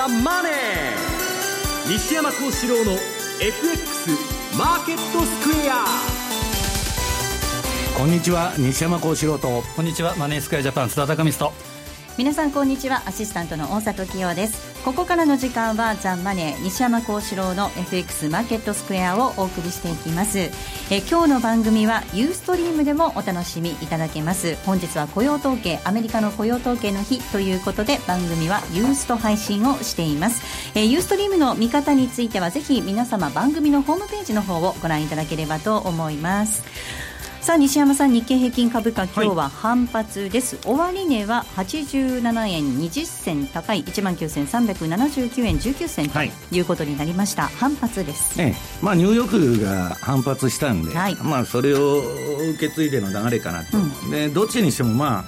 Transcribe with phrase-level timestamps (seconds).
[0.00, 0.52] ザ・マネー」
[1.92, 2.92] 西山幸四郎の
[3.38, 4.10] FX
[4.56, 5.84] マーケットスクエア。
[7.98, 9.62] こんにちは西山幸四郎と。
[9.76, 11.52] こんにちはマネースクエアジャパン津田隆美と。
[12.16, 13.02] 皆さんこんにちは。
[13.04, 20.38] アシスタントの大里清ですここからの時間はザンマネー西山幸四郎の FX マーケットスクエアをお送りしていきます。
[20.90, 24.56] え今日の番組はユーストリームでもお楽しみいただけます。
[24.64, 30.42] 本日は雇用統計アメリカの雇用統計の日ということで番組はユースト配信をしています。
[30.74, 37.09] えユーストリームの見方についてはぜひ皆様番組のホームページの方をご覧いただければと思います。
[37.40, 43.82] さあ西山さん日経平均株価今日は反発です、はい、終値は87円20銭高い。
[43.82, 46.60] 1万9379円19銭とい。
[46.60, 55.24] うことになりました、はい、反発です、ええ、まあニューヨークが反発したんで、はい、まあそれを受け継いでの流れかなと、うん、でどっちにしてもまあ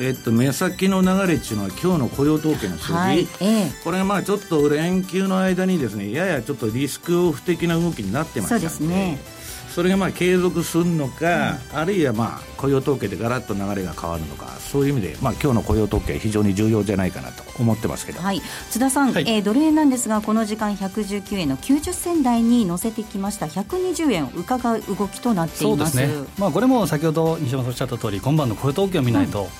[0.00, 3.28] えっと、目先の流れっていうのは今日の雇用統計の数字、はい。
[3.42, 8.68] ええ、これがまあちょっと連休の間にですねややちょっとリスクオフ的な動きになってましたので。
[8.70, 9.39] そうですね
[9.70, 23.46] それがまあ継続するのか、うん、あるいはまあ雇用統計でガラッと流れが変わるのかそういう意味で、まあ今日の雇用統計非常に重要じゃないかなと思ってますけど、はい、津田さん、はい、えー、ドル円なんですがこの時間119円の90銭台に乗せてきました。
[23.46, 25.92] 120円を伺う動きとなっています。
[25.92, 29.46] そうですね、まあ、これも先ほど西山さんおっしゃった通り今晩の雇用統計を見ないと、うん。
[29.46, 29.50] うん、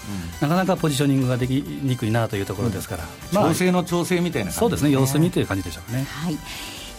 [0.40, 4.90] なかなかポジショニングができにくいなというところですから、まあ、調整の調整みたいな、ね、そうですね。
[4.90, 6.04] 様子見という感じでしょうかね。
[6.04, 6.36] はい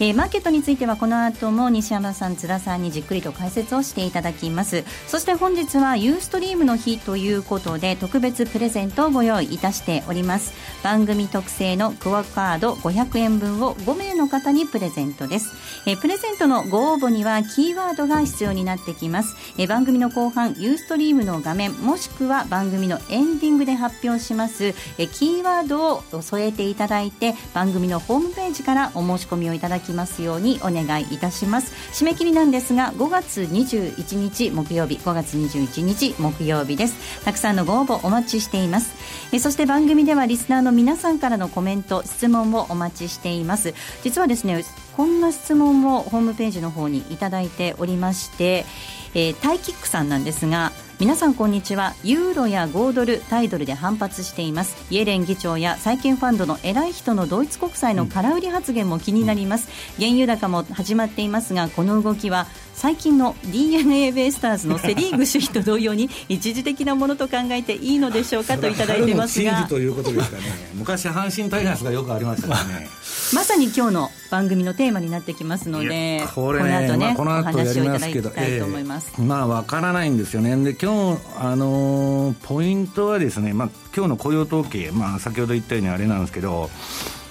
[0.02, 4.82] えー、マーケットについてはこの後も西山さん、津田さんにじっくりと解説をしていただきます。
[5.06, 10.54] そして本日はユーストリームの日ということで特別プレゼントをご用意いたしております。
[10.82, 15.54] 番組特製のクオカード500円分を5名の方にプレゼントです、
[15.86, 31.72] えー、プレゼントのご応募にはキーワードが必要になってきます、えー、番組の後半ユーストリームの画面もしくは番組のエンディングで発表します、え、キーワードを添えていただいて番組のホームページからお申し込みをいただきますようにお願いいたします。
[31.92, 37.24] 締め切りなんですが5月21日木曜日5月21日木曜日です。
[37.24, 38.94] たくさんのご応募お待ちしています。
[39.32, 43.74] えそして番組ではリスナーの皆さんからのコメント質問をお待ちしています。
[44.02, 44.64] 実はですね
[44.96, 48.66] こんな質問もホームページの方にいただいておりまして、
[49.14, 51.94] えー、タイキックさんなんですが皆さんこんにちは。
[52.04, 54.86] ユーロや5ドルタイドルで反発しています。
[54.88, 59.68] イエレン議長や債券ファンドの偉い人のドイツ国債の空売り発言も気になります、
[59.98, 69.66] 原油高も始まっていますがこの動きは最近の d n a ベイスターズのセ・リーグ首位と同様に 一時的なものと考えていいのでしょうかといただいてますが。
[69.68, 70.42] ということですかね。
[70.74, 72.88] 昔阪神タイガースがよくありましたからね。
[73.34, 80.54] まさに今日の番組のテーマになってきますのでこれ、ね、この後ね、まあ、この後お話をいただきたいと思います、えー、まあわからないんですよね。
[80.62, 86.70] で今日あのー、ポイントはですねまあ今日の雇用統計まあ先ほど言ったようにあれなんですけど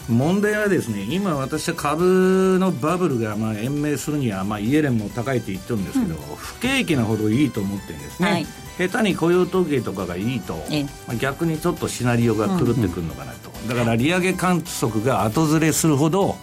[0.10, 8.48] 問題はですね今、私は株のバブルがまあ延命するには、まあ、イエレンも高いって言ってるんですけど、うん、不景気なほどいいと思ってるんですね、はい、
[8.90, 10.56] 下手に雇用統計とかがいいと、
[11.08, 16.36] まあ、逆にちょっとシナリオが狂ってくるのかなと、うんうん、だから利上げ観測が後ずれするほど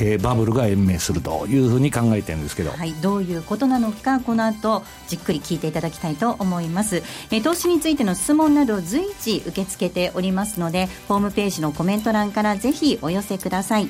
[0.00, 13.88] えー、バブルが延命するというふうに考えてるんですけど、はい、どういうことなのかこの後じっくり聞いていただきたいと思います、えー、投資についての質問など随時受け付けておりますのでホームページのコメント欄からぜひお寄せください。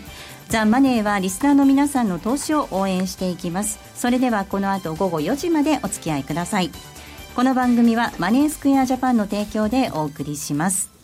[0.48, 3.78] ザ・マネーはリスナーの皆さんの投資を応援していきます。
[3.94, 6.70] それではこの後午後4時までお付き合いください。
[7.36, 10.99] この番組はマネースクエアジャパンの提供でお送りします。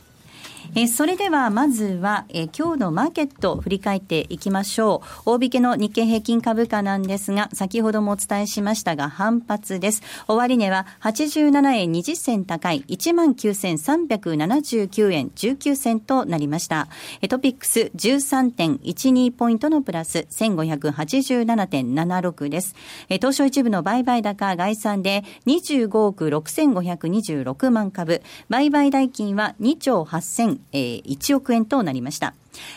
[0.74, 5.30] えそれではまずは、え今日のマーケットを振り返っていきましょう。
[5.30, 10.02] 大引けの日経平均株価なんですが、先ほどもお伝えしましたが反発です。
[10.26, 16.88] 終値は87円20銭高い19,379円19銭となりました。
[17.28, 22.74] トピックス13.12ポイントのプラス1587.76です。
[23.08, 32.34] 東証一部の売買高概算で25億6526万株、売買代金は2兆8000え、1億円となりました。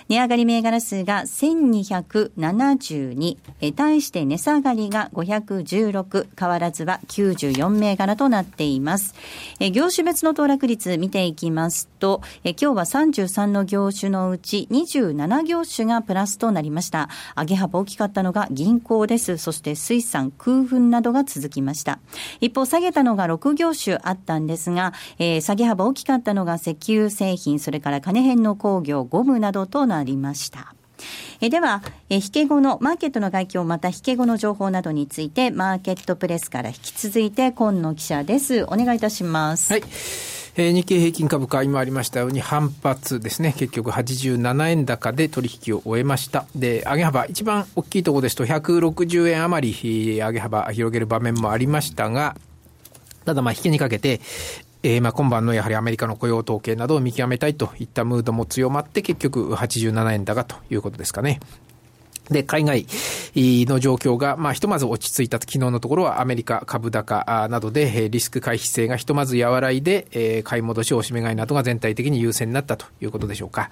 [0.07, 9.15] 値上がり銘柄数が1272、え対して値下がりが516、変わらずは94銘柄となっています。
[9.59, 17.09] え業種別の騰落率見ていきますと、え今日は33の業種のうち27業種がプラスとなりました。
[17.35, 19.37] 上げ幅大きかったのが銀行です。
[19.37, 21.99] そして水産、空粉などが続きました。
[22.41, 30.73] 一方、下げたのが6業種あったんですが、えー、下げ幅大きかったのが石油製品、それから金編の工業、ゴムなどとなりました。
[31.41, 38.63] えでは、え引け後のマーケットの外況、また引け後の情報などについて、マーケットプレスから引き続いて、今野記者です。
[38.63, 39.71] お願いいたします。
[39.71, 39.83] はい。
[40.57, 43.53] えー、日経平均株価、今ありましたように反発ですね。
[43.57, 46.45] 結局87円高で取引を終えました。
[46.53, 52.35] で、上げ幅、一番大きいところですと160円余り上げ幅広げる場面もありましたが、
[53.23, 54.19] ただまあ引けにかけて、
[54.83, 61.39] えー、まあ今晩のやはりアメリカの雇用統計などを見極めたいといったムードも強まって結局87円高ということですかね。
[62.29, 62.85] で、海外
[63.35, 73.71] の状況が、まあ、ひとまず落ち着いた昨日のところはアメリカ株高などで、リスク回避性がひとまず和らいで、買い戻し、おしめ買いなどが全体的に優先になったということでしょうか。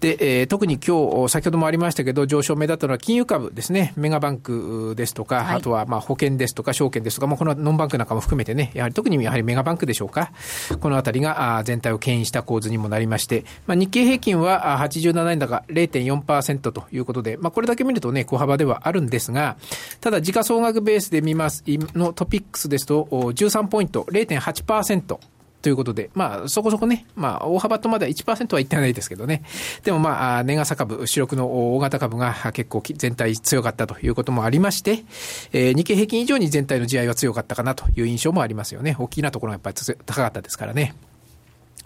[0.00, 3.92] で、えー、特に今日、先ほどもありましたけど、上昇目立ったのは金融株ですね。
[3.96, 10.32] メガバンクですとか、はい、あとはまあ保険ですとか、証券ですとか、まあ、このノンバンクなんかも含めてね、やはり特にやはりメガバンクでしょうか。
[10.80, 19.58] このあたりが全体を牽引した構図にもなりまして、まあ、日経平均は87円高0.4%ということで、まあ、これだけ見るとね、小幅ではあるんですが、
[20.00, 25.18] ただ時価総額ベースで見ます、のトピックスですと、13ポイント、0.8%。
[25.62, 29.42] ということで、まあ、そこそこね、まあ、大幅とまだ1%はいってないですけどね。
[29.84, 35.04] でもまあ、年朝株、主力の大型株が結構全体強かったということもありまして、
[35.52, 38.96] えー、日経平均以上に全体の地合いは強かったかなという印象もありますよね。
[38.98, 39.76] 大きなところがやっぱり
[40.06, 40.94] 高かったですからね。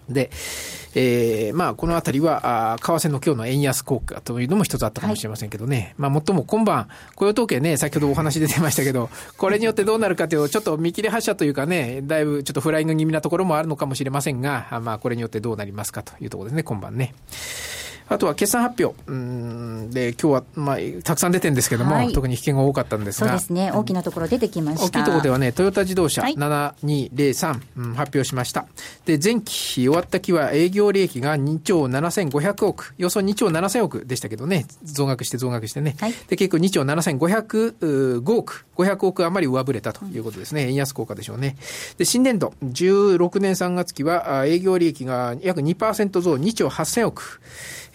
[0.09, 0.29] で、
[0.95, 5.77] えー、まあ、このあたりは、あ為替の今日の円安効果というのも一つあったかもしれませんけどね。
[5.77, 17.13] はい、まあ、もっとも今晩、雇用統計ね、先ほどお話出てましたけど、これによってどうなるかというと、ちょっと見切り発車というかね、だいぶちょっとフライング気味なところもあるのかもしれませんが、まあ、これによってどうなりますかというところですね、今晩ね。
[18.07, 18.99] あとは決算発表。
[19.07, 23.27] うんで、今日は、まあ、たくさん出てるんですけども、はい、特に引けが多かったんですが。
[23.27, 23.71] そうですね。
[23.71, 24.85] 大きなところ出てきました。
[24.85, 28.65] 大きいところではね、トヨタ自動車7203、うん、発表しました。
[29.05, 35.95] で、前期終わった期は営業利益が2兆7500億、予想2兆7000億でしたけどね、増額して増額してね。
[35.99, 40.67] はい、で、結構2兆7505億、500億余り上振れたということですね。
[40.67, 41.55] 円安効果でしょうね。
[41.97, 47.41] で、新年度、16年3月期は営業利益が約2%増2兆8000億。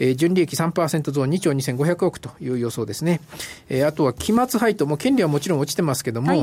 [0.00, 3.20] えー、純利益3%増2兆2500億という予想ですね。
[3.68, 6.40] えー、あとは期末配当も権利はもちろん落ちてますけども、はい、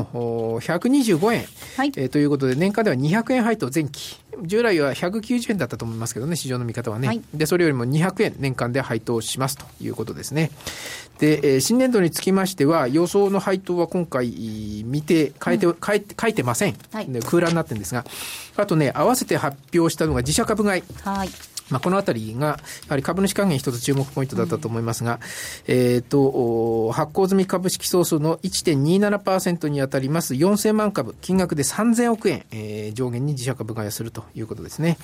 [0.64, 1.44] 125円、
[1.76, 4.18] はい、えー、ということで年間では200円配当前期。
[4.42, 7.08] 従来は190円だったと思いますけどね、市場の見方はね。
[7.08, 10.52] はい、で、それよりも200円年間で配当しますということですね。
[11.18, 14.28] で、えー、新年度につきましては、予想の配当は今回
[14.84, 16.76] 見て、変えて、うん、変えて、書いてません。
[16.92, 18.04] はい、空欄になってるんですが、
[18.56, 20.82] あとね、合わせて発表したのが自社株買い。
[21.02, 21.28] はい。
[21.70, 25.20] まあ、このあたりが、やはり株主還元一つ注目ポイントだったと思いますが、
[25.68, 34.98] うん、えっ、と、発行済み株式総数の1.27%に当たります4000万株、金額で3000億円、えー、上限に自社株買いをするということですね。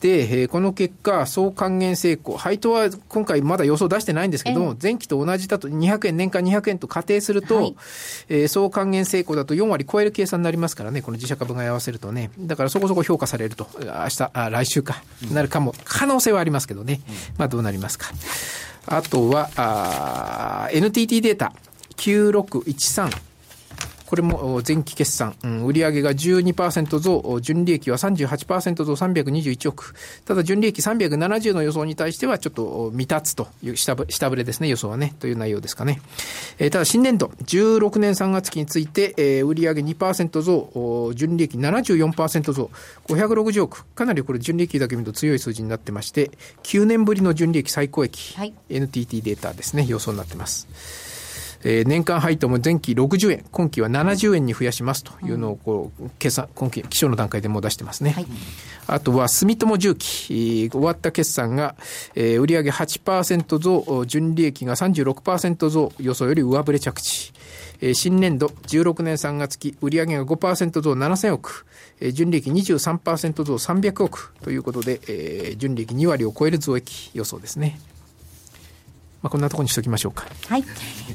[0.00, 7.76] で、えー、この結果、総還元成功、配当は今回まだ予想出してないんですけど、前期と同じだと200円、年間200円と仮定すると、はい、
[8.28, 15.02] えー、総還元成功だと4割超える計算になりますからね、この自社株買い合わせるとね、だからそこそこ評価されると、明日、あ来週か、
[15.32, 17.00] なるかも、可能性はありますけどね、
[17.38, 18.06] まあどうなりますか。
[18.86, 21.52] あとは、あ NTT データ、
[21.96, 23.27] 9613。
[24.08, 28.94] これも前期決算、うん、売上が12%増、純利益は38%増。
[28.94, 29.94] 321億。
[30.24, 36.00] ただ純利益370の予想に対してはちょっと未達という下振れですね、予想はね、という内容ですかね。
[36.58, 42.70] えー、ただ新年度、16年3月期について、えー、売上2%増、純利益74%増、
[43.08, 43.84] 560億。
[43.88, 46.30] かなりこれ純利益だけ見ると強い数字になってまして、
[46.62, 51.07] 9年ぶりの純利益最高益、はい、NTT データですね、予想になってます。
[51.64, 58.10] えー、年間配当も前期60円、今期は70円に増やしますというのをこう、決算、今期、気象の段階でもう出してますね。
[58.12, 58.26] はい、
[58.86, 61.74] あとは、住友重機、終わった決算が、
[62.14, 67.32] えー、売上8%増、純利益が36%増、予想より上振れ着地。
[67.80, 71.66] えー、新年度16年3月期、売上が5%増7000億、
[72.00, 77.78] えー、純利益23%増300億ということで、えー、純利益2割を超える増益予想ですね。
[79.20, 80.26] まあ、こんなところにしておきましょうか。
[80.48, 80.64] はい。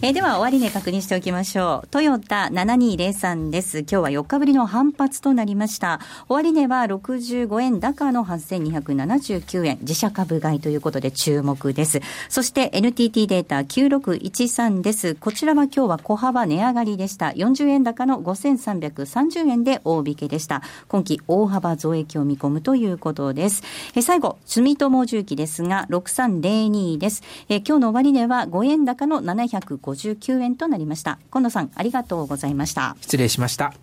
[0.01, 1.88] えー、では、終値確認しておきましょう。
[1.88, 3.79] トヨタ7203です。
[3.79, 6.01] 今日は4日ぶりの反発となりました。
[6.27, 9.77] 終値は65円高の8279円。
[9.79, 12.01] 自社株買いということで注目です。
[12.27, 15.15] そして NTT データ9613です。
[15.15, 17.27] こちらは今日は小幅値上がりでした。
[17.27, 20.62] 40円高の5330円で大引けでした。
[20.89, 23.63] 今期大幅増益を見込むということです。
[23.95, 27.24] えー、最後、住友重機ですが、6302です。
[27.48, 31.19] えー、今日の終値は5円高の759円となりました。
[31.31, 32.97] 近藤さん、ありがとうございました。
[33.01, 33.73] 失礼しました。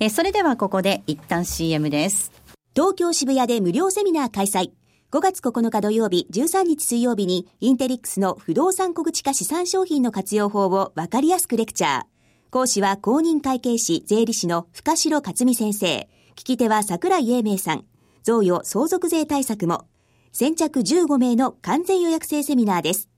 [0.00, 2.32] えそれではここで一旦 CM です。
[2.74, 4.72] 東京渋谷で無料セミナー開催。
[5.12, 12.02] 5月9日土曜日、13日水曜日に、インテリックスの不動産小口化資産商品の活用法をわかりやすくレクチャー。
[12.50, 16.08] 講師は公認会計士、税理士の深城克美先生。
[16.34, 17.84] 聞き手は桜井英明さん。
[18.24, 19.86] 贈与相続税対策も。
[20.32, 23.08] 先着15名の完全予約制セミナーです。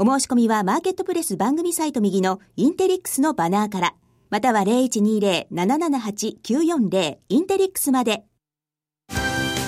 [0.00, 3.94] お申し込みはマーケットプレス番組サイト右のインテリックスのバナーから、
[4.30, 8.22] または0120-778-940インテリックスまで。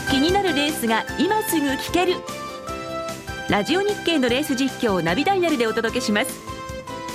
[0.08, 2.14] 気になるレースが今すぐ聞ける。
[3.48, 6.30] ラジオ日経のレース実況をナビダイヤルでお届けします。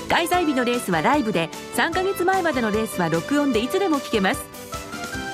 [0.09, 4.41] 開催日のレースはライブで、3ヶ月前までのレースは録音でいつでも聞けます。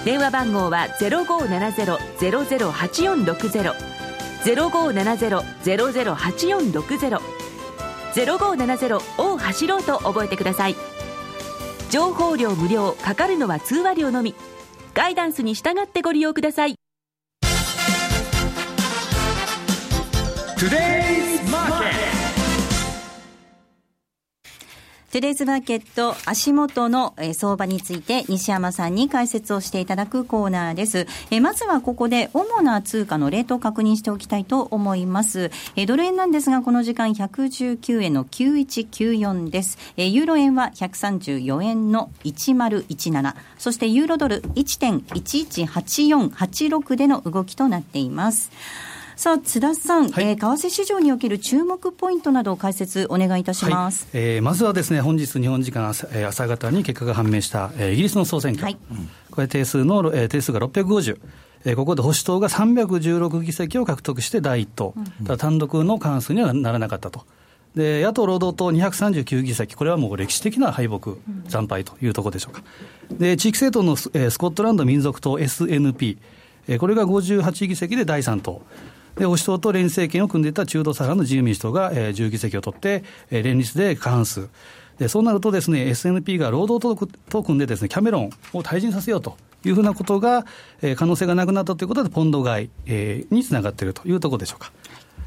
[0.05, 3.73] 電話番号は0570-008460。
[4.43, 7.40] 0570-008460
[8.13, 10.75] 0570を走ろうと覚えてください
[11.89, 14.35] 情報量無料かかるのは通話料のみ
[14.93, 16.75] ガイダンスに従ってご利用ください
[20.57, 21.20] Today!
[25.11, 31.05] トゥデイズマーケット足元の相場について西山さんに解説をしていただくコーナーです。
[31.31, 35.51] えまずはここで主な通貨のレートを確認しておきたいと思います。
[35.75, 39.77] えドル円なんですがこの時間119円の9194です。
[39.97, 43.35] えユーロ円は134円の1017。
[43.57, 48.49] そしてユーロドル1.118486での動きとなっています。
[49.21, 58.77] さあ津田さん、はい、えー、為替市場における注目ポイントなどを解説お願いいたします、はい、えー、まずはですね本日日本時間朝,、えー、朝方に結果が判明した、えー、イギリスの総選挙、はい、
[59.29, 61.19] これ定数の、えー、定数が650
[61.65, 67.23] えー、ここで保守党が316議席を獲得して第一党、ただ単独の過半数にはならなかったと。
[67.75, 71.11] で野党・労働党239議席、これはもう歴史的な敗北、
[71.47, 72.63] 惨敗というところでしょうか。
[73.11, 76.17] で地域政党のス,、えー、スコットランド民族党 SNP、
[76.67, 78.63] えー、これが58議席で第3党。
[79.17, 84.49] で、保守党と連立政権を組んでいた中道左派の自由民主党が、えー、10議席を取って、えー、連立で過半数。
[84.99, 90.45] でそうなるとですね、SNP が労働党と組んでですね、キャメロンを退陣させようというふうなことが、
[90.81, 94.71] えー、可能性がなくなったということで、ポンド買い、えー、につながっているというところでしょうか。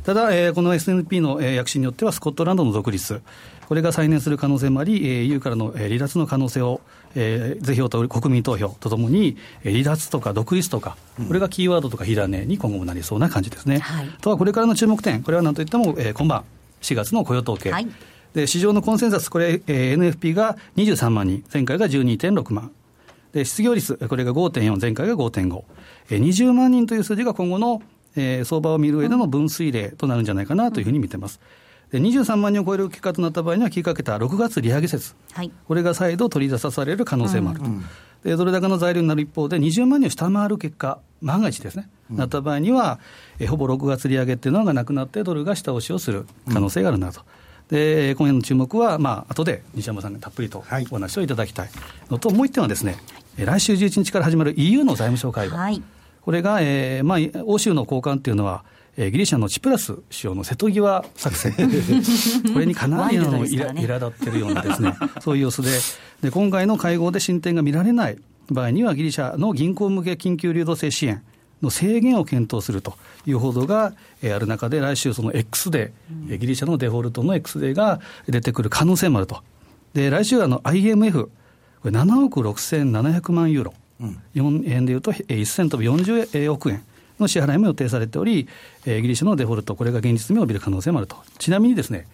[0.05, 3.23] ただ、えー、この SNP の、えー、躍進によっては、スコットランドの独立、
[3.67, 6.81] これが再燃する可能性もあり、えー、EU からの、えー、離脱の可能性を、
[7.15, 13.79] えー、是非を問う国民投票とともに、えー、離脱とか独立とか、これがキーワードとか火種に今後もなりそうな感じですね。
[13.79, 16.45] はい、とはこれからの注目点、これはなんといっても、えー、今晩、
[16.83, 17.71] 4月の雇用統計。
[17.71, 17.89] はい
[18.35, 22.73] で市場のコンセンサス、これ、えー、NFP が23万人、前回が12.6万。
[23.33, 25.63] で失業率、これが5.4、前回が5.5。
[26.11, 27.81] えー、20万人という数字が今後の、
[28.17, 31.39] えー、相場を見る上での分水嶺となるんじゃないかなというふうに見てます。
[31.59, 37.85] うんで23万人を超える結果となった場合には、切りかけた6月利上げ説、はい、これが再度取り出される可能性もあると、うんうん、
[38.25, 43.01] でドル高の材料になる一方で、20万人を下回る結果、万が一ですね、うん、なった場合には、
[43.39, 47.23] えほぼ6月利上げっていうのがなくなって、ドルが下押しをする可能性があるなと。
[47.69, 50.59] で今夜の注目は、まあ後で西山さんにたっぷりと
[50.91, 51.71] お話をいただきたい。
[52.11, 52.97] のと、はい、もう一点はですね、
[53.37, 55.83] 来週11日から始まる EU の財務省会合、はい、
[56.21, 58.65] これが、えーまあ、欧州の交換っていうのは、
[58.97, 61.53] えー、ギリシャのチプラス首相の瀬戸際作戦、
[62.53, 65.71] これにかなりの、ね、苛立ってるようなですね、そういう様子で。
[66.23, 68.19] で、今回の会合で進展が見られない
[68.51, 71.23] 場合には、ギリシャの銀行向け緊急流動性支援
[71.63, 72.95] の制限を検討すると
[73.27, 79.43] いう報道がある中で、来週、その X デー、ギリシャのデフォルトの X デーが出てくる可能性もあると。
[79.95, 81.31] で来週あの IMF、こ
[81.85, 86.83] れ7億6700万ユーロ、うん、4円でいうと1000飛び40億円。
[87.21, 88.49] の支払いも予定されており、
[88.87, 91.17] えー、ギリシャのデフォルト、これが現実味を帯びる可能性もあると。
[91.39, 92.07] ちなみにですね、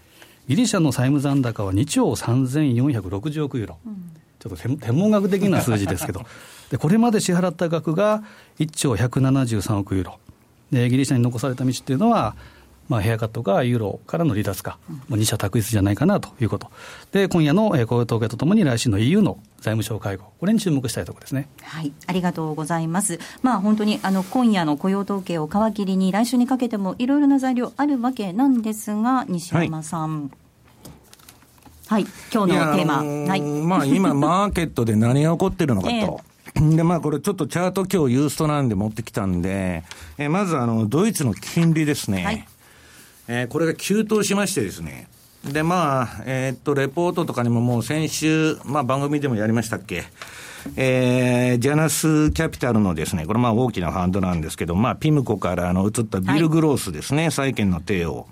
[0.49, 3.78] ギリシャの債務残高は2兆3460億ユーロ。
[3.87, 6.23] うんちょっと天文学的な数字ですけど、
[6.73, 8.23] でこれまで支払った額が
[8.59, 10.19] 1兆173億ユーロ、
[10.73, 12.35] でギリシャに残された道っていうのは、
[12.90, 14.76] まあ、ヘアカットかユーロからの離脱か、
[15.09, 16.73] もう二者択一じゃないかなということ。
[17.12, 21.49] で、今夜の雇用統計とともに来週の EU の財務省会合、これに注目したいところですね。
[21.62, 23.20] はい、ありがとうございます。
[23.42, 30.23] まあ、本当にあの今夜の雇用統計を皮切りに来週にかけてもいろいろな材料あるわけなんですが、西山さん。
[30.23, 30.30] はい
[31.87, 33.28] はい、今日のテーマ。
[33.28, 36.20] はい、まあ今、 マーケットで何が起こってるのかと。
[36.56, 39.85] えー、で、まあこれちょっとチャート今日ユーストなんで持ってきたんで、
[40.18, 42.25] えー、まずあの、ドイツの金利ですね。
[42.25, 42.44] はい
[43.32, 45.06] えー、これが急騰しましてですね。
[45.44, 50.04] で、まあ、えー、っと、レポートとかにももう先週、まあ番組でもやりましたっけ。
[50.76, 58.26] えー、ジャナスキャピタルのですね、これまあ大きなファンドなんですけど、まあピムコからあの移ったビル・グロースですね、はい、債券の帝王。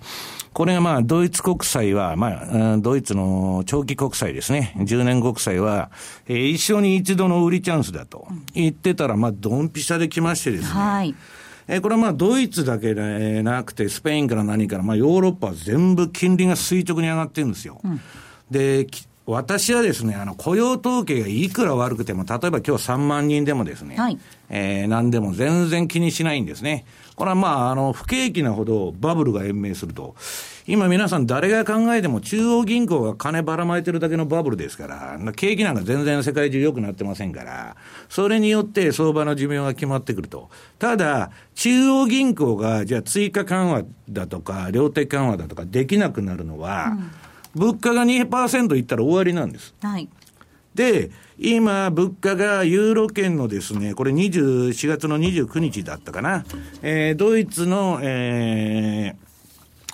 [0.51, 4.73] これがまあ、ドイツ国債は、まあ、ドイツの長期国債ですね。
[4.79, 5.91] 10年国債は、
[6.27, 10.69] えー、一生に一度の売りチャンスだと言ってたら、まあ、ドンピシャで来ましてですね。
[10.69, 11.15] はい。
[11.71, 17.79] えこれはまあドイツだけでなくて、スペインから何から、まあヨーロッパは全部金利が垂直に上がってるんですよ。
[17.83, 18.01] うん、
[18.49, 18.87] で、
[19.27, 24.17] 私はですね、あの、雇用統計がいくら悪くても、例えば今日3万人でもですね、はい、
[24.49, 26.85] えー、何でも全然気にしないんですね。
[27.15, 30.15] これはまあ、あの、不景気なほどバブルが延命すると。
[30.69, 37.75] 今皆さん誰が考えても中央銀行が金ばらまいてるだけのバブルですから、景気なんか全然世界中良くなってませんから、
[38.07, 40.51] それによって相場の寿命が決まってくると。
[40.77, 46.95] ただ、中央銀行がじゃあ追加緩和だとか、量的緩和だとかできなくなるのは、
[47.55, 49.73] うん、物価が2%いったら終わりなんです。
[49.81, 50.07] はい。
[50.75, 51.09] で、
[51.39, 56.45] 今、物価がユーロ圏のですね、これ24月の29日だったかな、
[56.83, 59.28] えー、ドイツの、えー、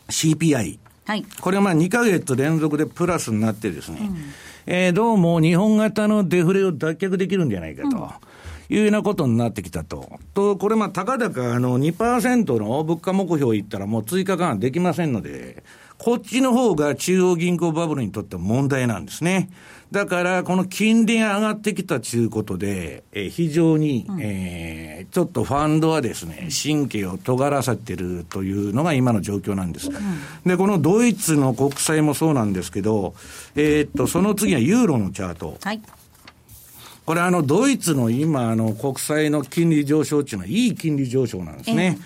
[0.09, 0.79] CPI。
[1.05, 1.25] はい。
[1.39, 4.17] これはまあ2ヶ月連続でプラスになってですね、うん、
[4.65, 7.97] えー、どうも日本型のデフレを脱却できるんじゃないかと。
[7.97, 8.09] うん
[8.69, 10.19] いうようなことになってきたと。
[10.33, 15.63] と、これまあ、たかだかあの2%の物価目標いったらもう追加緩和できませんので、
[15.97, 19.49] こっちの方が中央銀行バブルにとって問題なんですね。
[19.91, 29.89] だから、この金利が上がってきたということで、えー、非常に、うん、えー、ちょっとファンドはですね、神経を尖らせてるというのが今の状況なんです。
[29.89, 29.95] うん、
[30.45, 33.13] で、このドイツの国債もそうなんですけど、
[33.55, 35.57] えー、っと、その次はユーロのチャート。
[35.61, 35.81] はい。
[37.05, 41.99] これあの、ドイツの今、あの、国債の金利上昇っていうのは、いい金利上昇なんですね。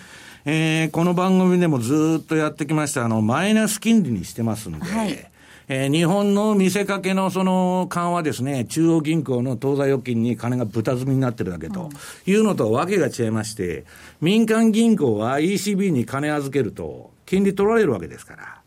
[0.46, 5.29] えー、この番組でもずっとやってきました、あの、マイナス金利にしてますんで、はい
[5.72, 11.92] えー、日本の見せかけのその緩和ですね、中央銀行の当座預金に金が豚積みになってるだけと
[12.26, 13.86] いうのとわけが違いまして、
[14.20, 18.62] 民間銀行は ECB に金預けると、金利取られるわけですから。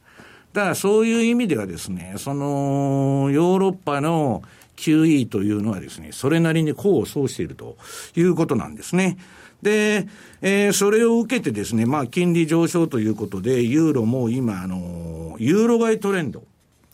[0.52, 4.44] だからそういう意味ではですね、そのヨーロッパの
[4.76, 7.76] QE というのはですね、それなりに功を奏していると
[8.14, 9.18] いうことなんですね。
[9.60, 10.06] で、
[10.40, 16.44] えー、それを受けてですね、まあ、金利上昇ということで、ユーロも今、あの、ユーロ買いトレンド。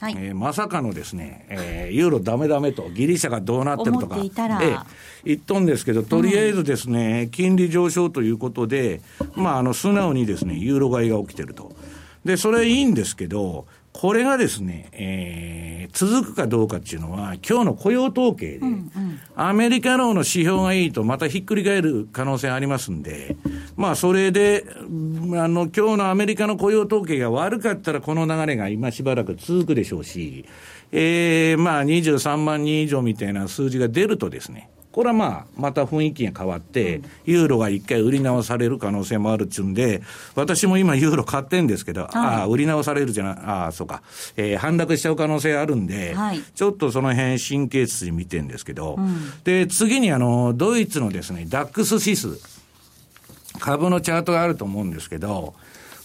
[0.00, 4.84] はい、えー、まさかのですね、えー、ユーロだめだめと、ギリシャがどうなってるとか、えー、
[5.24, 9.00] 言っとんですけど、とりあえずですね、うん、金利上昇ということで、
[9.34, 11.74] まあ、あの、素直にですね、ユーロ買いが起きてると。
[12.24, 13.66] で、それいいんですけど、
[13.98, 23.36] これがですね、えー、続くかどうかっていうのは、今日の雇用統計で、うんうん、アメリカのの指標がいいと、またひっくり返る可能性ありますんで、
[23.74, 30.44] まあ、それで、あの、今日のアメリカの雇用統計が悪かったら、この流れが今しばらく続くでしょうし、
[30.92, 40.02] えー、まあ、23万人以上みたいな数字が出るとですね、これはまあ、また雰囲気が変わって、ユーロが一回売り直される可能性もあるっちゅうんで、
[40.34, 44.02] 私も今ユーロ買ってんですけど、はい、ああ、売り直されるじゃない、ああ、そうか、
[44.36, 52.36] えー、反落しちゃう可能性あるんで、はい、ちょっとその辺神経質に見てんですけど、うん、で、次にあの、ドイツのですね、ダックス指数、
[53.60, 55.54] 株のチャートがあると思うんですけど、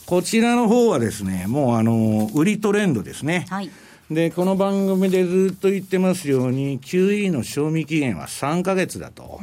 [0.05, 3.47] こちらの方はですね、もうあの、売りトレンドですね。
[3.49, 3.71] はい
[4.11, 9.41] で、この番組でずっと言ってますように、QE の賞味期限は3か月だと。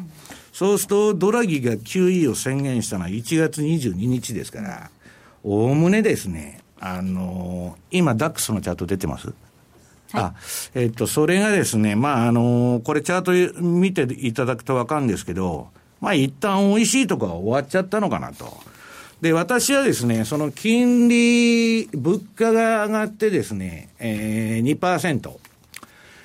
[0.53, 4.91] そうすると、ドラギが QE を宣言したのは1月22日ですから、
[5.43, 9.29] おおむねですね、あのー、今、ダックスのチャート出てます？
[9.29, 9.35] はい、
[10.13, 10.35] あ、
[10.75, 15.69] えっと、それがですね、まあ、あのー、これチャート見ていただくとわかるんですけど、
[16.01, 18.70] まあ、一旦美味しいとこは終わっちゃったのかなと。
[19.21, 25.31] で、私はですね、その金利、物価が上がってですね、えー、2%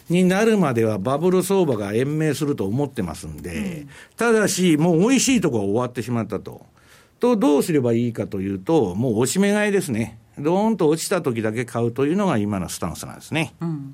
[0.10, 6.66] になるまではバブル相場が延命すると思ってますんで、うん、ただし、もう美味しいとこは終わってしまったと。
[7.20, 10.18] と、どうすればいいかというと、もうおしめ買いですね。
[10.38, 13.54] どーんと落ちた時だけ買うというのが今のスタンスなんですね。
[13.62, 13.94] うん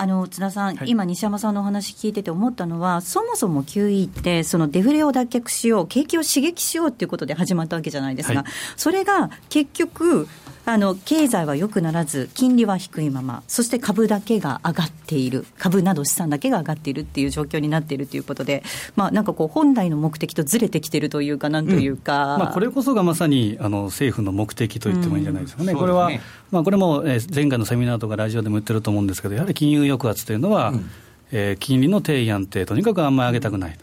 [0.00, 8.44] あの津田さん、はい、今、西山さんのお話聞いてて思ったのは、そもそも QE って、そのデフレを脱却しよう、景気を刺激しようっていうことで始まったわけじゃないですか、はい、
[8.76, 10.28] それが結局、
[10.70, 18.62] あの経済は良くならず、金利は低いまま、そして株だけが上がっている、株など資産だけが上がっているっていう状況になっているということで、
[18.94, 26.10] まあ、なんかこう、本来の目的とずれてきてるというか、なんというか、うん、まあ、これこそがまさにあの政府の目的と言ってもいいんじゃないですかね、うん、これは、
[26.50, 30.90] まあ、これも前回のセミナーとかラジオでも言ってると思うんですけど、やはり金融抑圧というのは、うん、
[31.32, 33.78] えー、金利の低安定、とにかくあんまり上げたくない、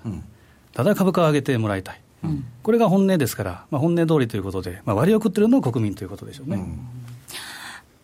[0.76, 2.05] ただ株価を上げてもらいたい。
[2.64, 6.64] これが本音ですから、まあ、本音通りということで、まあ、割り送ってるのは国民ということでしょうね。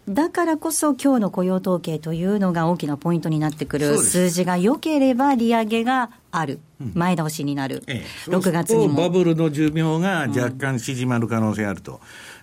[0.09, 6.59] だからこそ、今日の雇用統計というのが大きなポイントになってくる、数字が良ければ利上げがある、
[6.95, 8.95] 前倒しになる、ええ、6月にも。
[8.95, 12.01] バブルの寿命が若干縮まる可能性あると。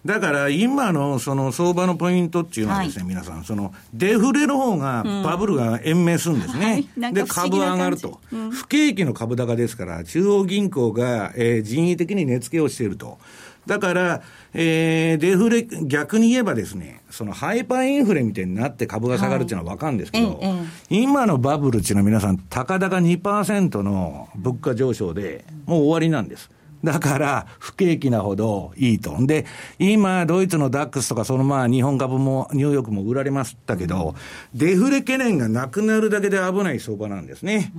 [0.08, 6.86] だから今のその相場のポイントっていうのはですね、はい、皆さん、そのデフレの方がバブルが延命するんですね。
[6.96, 13.18] うんはい、で、株上がると、うん、不景気の株高ですから、中央銀行が、えー、人為的に値付けをしていると。
[13.66, 14.22] だから、
[14.54, 21.02] えー、デフレ、逆に言えばですね、そのハイパーインフレみたいになって株が下がるっていうのは分かるんですけど、はい。
[21.02, 26.48] 今のバブルっていうのは皆さん、たかだか2%の物価上昇で、もう終わりなんです。
[26.84, 29.16] だから、不景気なほどいいと。
[29.26, 29.46] で、
[29.78, 34.14] 今、ドイツのダックスとか、そのまあ、日本株も、ニューヨークも売られましたけど、
[34.54, 37.72] デフレ懸念がなくなるだけで危ない相場なんですね。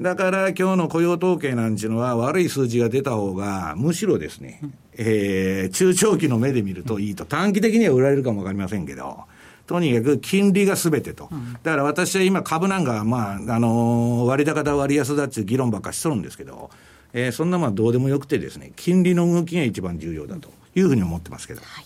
[0.00, 4.60] だから、今日の雇用統計なんていうのは、悪い数字が出た方が、むしろですね、
[4.96, 7.24] えー、中長期の目で見るといいと。
[7.24, 9.20] 短期的には売られるかもわかりませんけど、
[9.66, 11.28] とにかく金利がすべてと。
[11.62, 16.70] だから私は今株なんか、まあ、あのー、割高だ割安だっていう議論ばっかしとるんですけど、
[17.12, 21.60] えー、そんなまあどうでもよくてですね、金利の動きが一番重要だというふうに思ってますけど。
[21.60, 21.84] はい、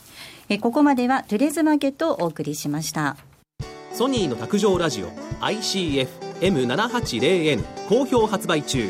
[0.48, 3.16] えここまではトゥレーズマーケットをお送りしました。
[3.92, 5.08] ソニーの卓上ラジオ
[5.40, 8.88] ICF-M780N 好評発売中。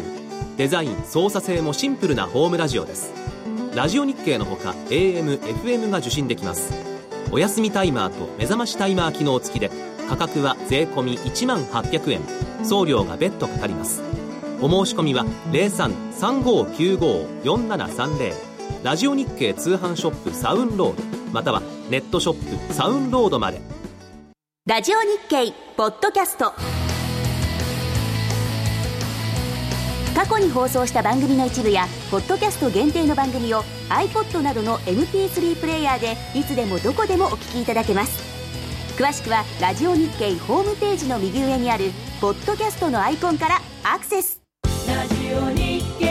[0.57, 3.13] デザイン、操作性もシンプルなホームラジオです。
[3.75, 6.97] ラジオ日経のほか AM、FM が受信できます。
[7.33, 9.71] お休みタイマーと目覚ましタイマー機能付きで
[10.09, 12.21] 価格は税込1万800円
[12.65, 14.03] 送料が別途かかります
[14.61, 18.35] お申し込みは0335954730
[18.83, 23.61] ラジオ日経通販ショップサウンロードまたはネットショップサウンロードまで。
[24.67, 26.53] ラジオ日経ポッドキャスト。
[30.15, 38.25] 過去に放送した番組の一部やポッドキャスト限定の番組を iPod などの MP3 プレイヤーでいつでもどこでもお聞きいただけます。
[38.97, 41.91] 詳しくはラジオ日経ホームページの右上にある
[42.21, 44.46] ポッドキャストのアイコンからアクセス。
[44.87, 46.07] ラジオ日経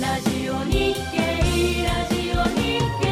[0.00, 1.18] ラジオ日経
[1.84, 3.04] ラジオ日経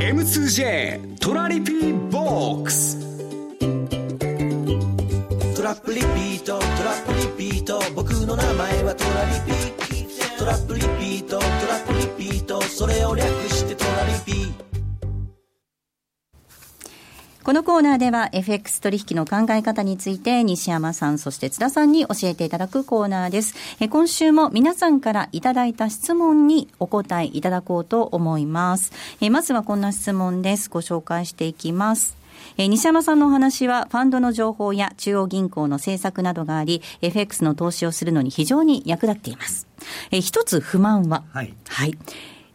[0.00, 2.98] M2J トラリピボックス。
[5.56, 7.80] トラップリピートトラップリピート。
[7.94, 9.58] 僕の名前はトラリピ
[10.38, 11.48] トラップリピートトラ
[11.78, 12.60] ップリピート。
[12.60, 13.51] それを略して
[17.44, 23.56] このコーナーでは FX 取引の考え方について西山さん、そして津田さんに教えていただくコーナーです。
[23.80, 28.92] え今週も皆さんからいただいた質問にお答えいただこうと思います。
[29.20, 30.70] えまずはこんな質問です。
[30.70, 32.16] ご紹介していきます。
[32.58, 39.66] え西山さんのお話は、ファンドの情報や中央銀行の政策などがあり、FX の投資をするのに非常に役立っています。
[40.12, 41.98] え一つ不満は、はい、はい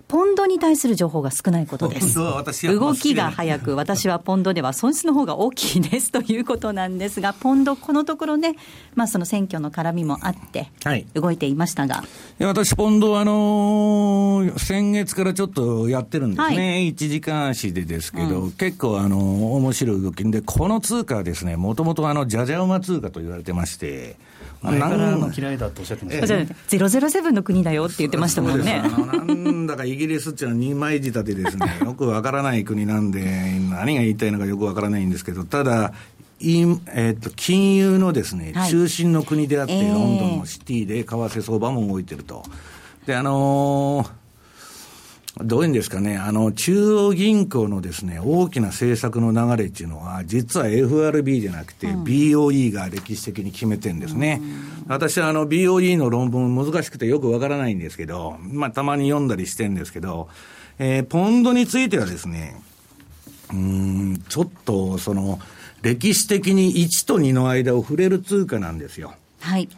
[0.08, 2.16] ポンドに対する情報が少ないことです。
[2.16, 8.56] 動きが早く、私はポンドでは損失の方が大きいですということなんですが、ポンド、このところね、
[8.96, 10.70] まあ、その選挙の絡みもあって、
[11.14, 11.96] 動いていましたが。
[11.96, 12.04] は
[12.40, 19.22] い、私、ポンドはあのー、先月からちょっとやってるんですね、はい、1時間足でですけど、うん、結構、あのー、
[19.56, 24.16] 面白い動きで、この通貨はですね、もともとあの、じゃじゃ馬通貨と言われてまして、
[24.62, 28.82] 前からの嫌いだとおっしゃってました、ね、007の国だよって言ってましたもんね。
[28.82, 33.22] なんだかイギリスっていうのは二枚舌でですね、 よくわからない国なんで、
[33.70, 35.94] 何が言いたいのかよくわからないんですけど、ただ、
[36.40, 42.44] いえー、と金融のですね、中心の国であって、はい、ロンドンのシティで為替相場も動いてると。
[43.06, 44.27] で、あのー
[45.44, 54.42] どういうんですかね、あの、中央銀行のですね、大きな政策の流れっていうのは、実は FRB じゃなくて、BOE が歴史的に決めてるんですね。
[54.42, 60.28] うん、私はあの、BOE の論文難しくてよくわからないんですけど、まあ、たまに読んだりしてるんですけど、
[60.80, 62.62] えー、ポンドについてはですね、
[63.52, 65.40] うん、ちょっと、その、
[65.84, 69.14] 歴史的に1と2の間を触れる通貨なんですよ。
[69.40, 69.70] はい。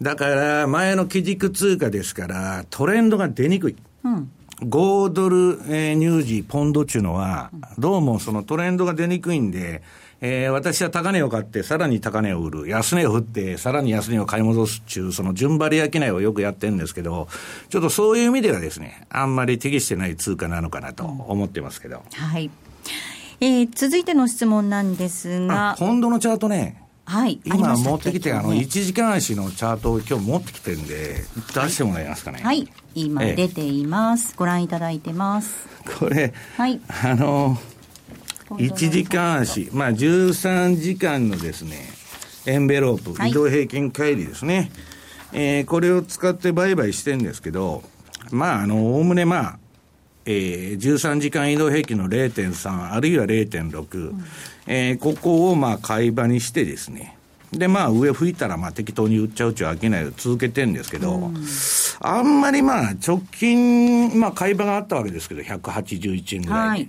[0.00, 3.76] だから、前の基軸通貨ですから、トレンドが出にくい。
[4.04, 9.82] うん5ドル、えー、乳児、ポンドっていうのは、どうもそのトレンドが出にくいんで、
[10.22, 12.68] えー、私は高値を買って、さらに高値を売る。
[12.68, 17.28] 安値を振って、さらに安値を買い戻すっていう、その順張り商いをよくやってるんですけど、
[17.68, 22.02] ちょっとそういう意味ではですね、あんまり適してない通貨なのかなと思ってますけど。
[22.14, 22.50] はい。
[23.40, 25.76] えー、続いての質問なんですが。
[25.78, 26.82] ポンドのチャートね。
[27.04, 32.40] はい、今持ってきて、あの、1時間足のチャートを今日持ってきてるんで、出してもらえますかね。
[32.42, 34.34] はい、今出ています。
[34.36, 35.68] ご覧いただいてます。
[35.98, 37.58] これ、はい、あの、
[38.50, 41.88] 1時間足、まあ13時間のですね、
[42.46, 44.70] エンベロープ、移動平均乖離ですね。
[45.34, 47.82] えー、これを使って売買してるんですけど、
[48.30, 49.58] まあ、あの、おおむねまあ、
[50.24, 54.24] えー、13時間移動平均の0.3、あるいは0.6、うん、
[54.66, 57.16] えー、ここをまあ買い場にしてですね、
[57.58, 61.36] で、まあ、上吹いたら、まあ、適当に売っちゃうちゃ飽きないを続けてるんですけど、うん、
[62.00, 66.84] あんまりまあ、直近、まあ、買い場があったわけですけど、181円ぐらいで。
[66.84, 66.86] は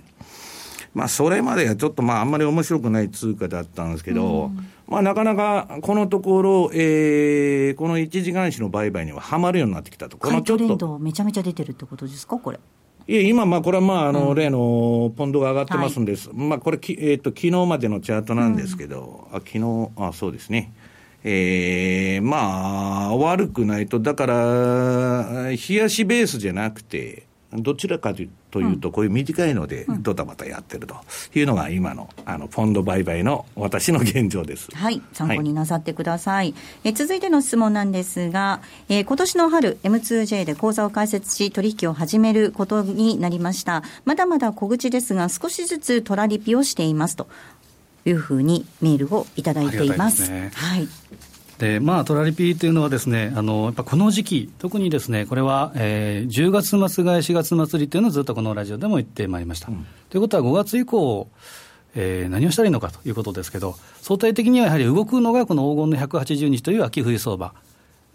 [0.94, 10.16] まあ、それまではちょっとまあ、あんまり面白くない通貨だったんですけど、うん、まあ、なかなかこのところ、えー、この一時間紙の売買にははまるようになってきたと。
[10.16, 10.98] このちょっと。
[10.98, 12.58] めちゃめちゃ出てるってことですか、これ。
[13.10, 16.28] いや、今、まあ、これはまあ、あの、例のポンドが上がってますんです。
[16.28, 20.70] はい、まあ、これ、きえっ、ー、と、昨日までのチャートなんですけど、うん、あ、昨日、あ、そうですね。
[21.24, 28.14] えー、まあ、悪くないと、だから、冷やしベースじゃなくて、どちらか
[28.50, 30.96] というと、こういう短いので、ドタバタやってると
[31.34, 34.70] いうのが、今のあのポンド売買の私の現状です。
[34.74, 36.52] はい、参考になさってください。
[36.52, 43.82] はい、え続いての質問なんですが、えー、今年の春、M2J で口座を開設し、取引を始めることになりました。
[44.04, 47.28] まだまだ小口ですが、少しずつトラリピをしていますと
[48.04, 50.26] いうふうにメールをいただいています。
[50.26, 50.88] いね、はい。
[51.58, 59.68] でまあ、トラリピというのはですね、あのやっぱこの時期、特にですね、これは、えー、10月末買い、4月末りというのをずっとこのラジオでも言ってまいりました。
[59.68, 61.28] うん、ということは、5月以降、
[61.96, 67.52] えー、何をしたらいいのかということですけど、相対的にはやはり動くのがこの黄金の180日という秋冬相場。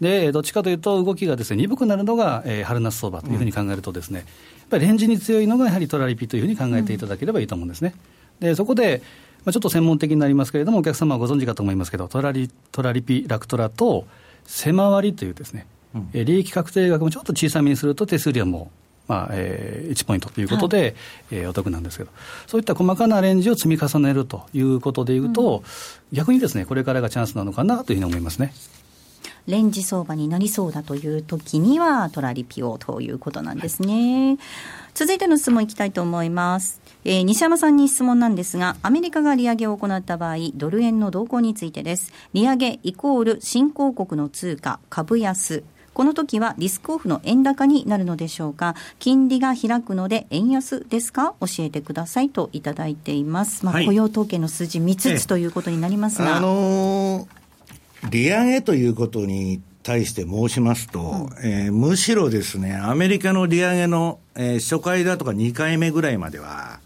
[0.00, 7.94] で、どっちかというと、動きがですね、鈍くなるのが、えー、春夏相場というふうに考えるとですね、うん、やっぱりレンジに強いのがやはりトラリピというふうに考えていただければいいと思うんですね。
[8.40, 9.02] で、そこで、
[9.44, 14.06] まあ、ちょっと専門的になりますけれども、お客様はご存知かと思いますけど、トラリトラリピ、ラクトラと、
[14.46, 18.70] 狭割りというですね、うん、利益確定額もちょっと小さめにすると手数料も、
[19.08, 20.94] まあえー、1ポイントということで、はい、
[21.32, 22.10] えー、お得なんですけど、
[22.46, 28.52] そういった細かなレンジを積み重ねるということでいうと、うん、逆にですね、これからがチャンスなのかなというふうに思いますね。
[29.46, 34.28] レンジ相場になりそうだという時には、トラリピをということなんですね。
[34.28, 34.38] はい、
[34.94, 36.80] 続いての質問いきたいと思います。
[37.04, 42.12] えー、西山さんに質問なんですが、アメリカが利上げを行った場合、ドル円の動向についてです。
[42.32, 45.62] 利上げイコール新興国の通貨、株安。
[45.92, 48.74] この時はリスクオフの円高になるのでしょうか？
[48.98, 51.34] 金利が開くので円安ですか？
[51.40, 53.64] 教えてくださいといただいています。
[53.64, 56.38] まあ、雇用統計の数字見つつということになりますが。
[56.38, 57.26] あのー、
[58.10, 66.80] 利上げということに対して申しますと、うん、えー、むしろですね、アメリカの利上げの、えー、初回だとか2回目ぐらいまでは、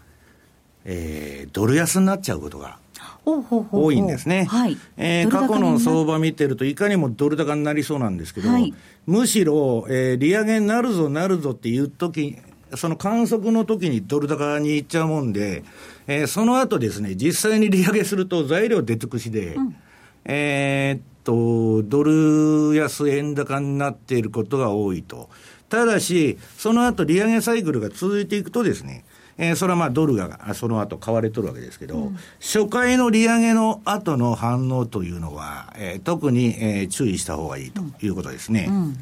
[0.85, 2.77] えー、ドル安になっちゃうことが
[3.25, 4.45] 多いんですね。
[4.45, 8.73] はい、えー、過去の相場見てると、いかにもドル高になりそうなんですけど、はい、
[9.05, 12.37] むしろ、えー、利上げになるぞ、なるぞっていうとき、
[12.75, 15.63] その観測の時にドル高にいっちゃうもんで、
[16.07, 19.75] えー、その後ですね、実際に利上げすると材料出尽くしで、うん、
[20.31, 25.27] えー、っと、ドル安円高になっていることが多いと。
[25.69, 29.05] ただし、その後利上げサイクルが続いていくとですね、
[29.39, 38.67] えー、それはまあドルがその後買われとるわけですけど、うん、初回の利上げの後の反応というのは、えー、特に、えー、注意した方がいいということですね。
[38.69, 38.97] うんうん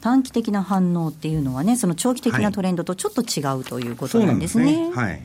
[0.00, 4.64] 短期的な反応っていうのはね、その長期的なトレンドとちょっと違うということなんですね。
[4.64, 5.22] はい、ねはい、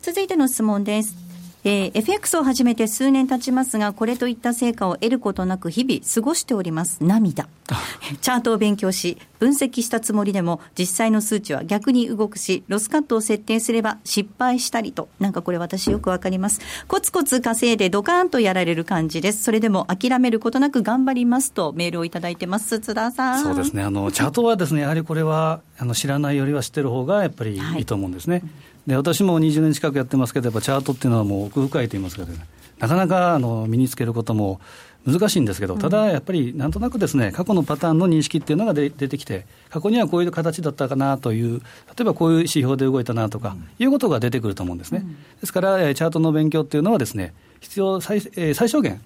[0.00, 1.31] 続いての質問です。
[1.64, 6.98] えー、FX を始めて数年経ちますが、これといった成果を得ることなく日々過ごしております。
[7.04, 7.46] 涙。
[8.20, 16.60] チャートを勉強し、分析したつもりでも、実際の数値は逆に動くし、ロスカットを設定すれば失敗したりと、なんかこれ私よくわかります。
[16.88, 19.44] コツコツ稼いでドカーンとやられる感じです。
[19.44, 22.80] それでも諦めることなく頑張りますとメールをいただいてます。
[22.80, 23.42] 津田さん。
[23.42, 23.84] そうですね。
[23.84, 28.34] あの、チャートはですね、やはりこれは、あの、知らないよりは知ってる方がやっぱりいいと思うんですね。
[28.34, 32.34] はいで私も20年近くやってますけど、やっぱチャートっていうのはもう奥深いと言いますか、ね、
[32.78, 34.60] なかなかあの身につけることも
[35.06, 41.64] 難しいんですけど、ただやっぱりなんとなくですね、過去のパターンの認識っていうのが出てきて、過去にはこういう形だったかなという、例
[42.02, 45.04] えばこういう指標で動いたなとか、いうことが出てくると思うんですね。
[45.40, 49.00] ですから、チャートの勉強っていうのはですね、必要最最小限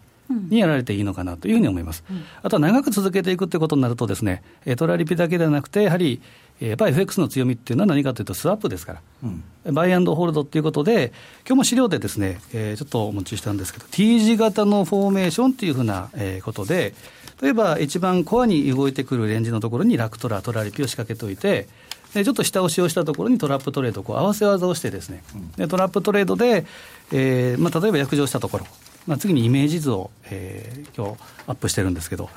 [0.51, 2.05] にやられていいのかなというふうに思います。
[2.43, 4.43] あとは長く続けていくってことになるとですね、
[4.77, 6.21] トラリピだけではなくて、やはり
[6.61, 11.13] やっぱり FX の強みっていうのは何かというと、スワップですから、うん、バイアンドホールドっていうことで、
[11.47, 16.95] 今日も資料でですね、えー、ちょっとお持ちしたんですけど、T 字型のフォーメーションっていうふうな、えー、ことで、
[17.43, 21.69] 例えば一番コアに動いてくるレンジのところにラクトラ、トラリピを仕掛けておいて、
[22.15, 25.23] でちょっと下押しをしたところにトラップトレードこう合わせ技をしてですね、
[25.57, 26.65] でトラップトレードで、
[27.13, 28.67] えーまあ、例えば約定したところ、
[29.07, 32.31] まあ、次にイメージ図を、えー、今日アップしてるんですけど、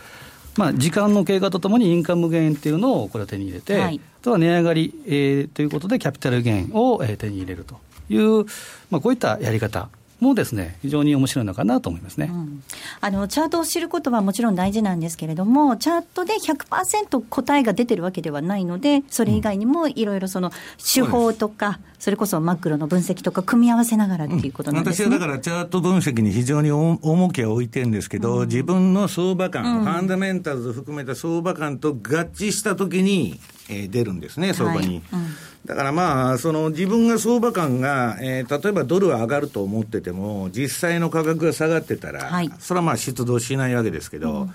[0.58, 8.46] まあ、時間の経過とともにインカムゲインっていうのをこれを手に入れて、はい、あとは値上がり、えー、ということでキャピタルゲインを、えー、手に入れるという、
[8.90, 12.64] まあ、こういったやり方もですね、非常に面白いのかなと思いますね、うん、
[13.02, 35.02] あのチャートを知ることはもちろん大事なんですけれども、チャートで100%答えが出てるわけではないので、それ以外にもいろいろその手法とか、それこそマクロの分析とか組み合わせながらっていうことなんですね、うん、私はだからチャート分析に非常に重きを置いてるんですけど、うん、自分の相場感、うん、ファンダメンタルズ含めた相場感と合致したときに、えー、出るんですね、相場に。
[35.12, 35.22] はい
[35.66, 44.50] だからまあ、その自分が相場感が、えー、例えばドルは上がると思ってても、実際の価格が下がってたら、はい、それはまあ出動しないわけですけど、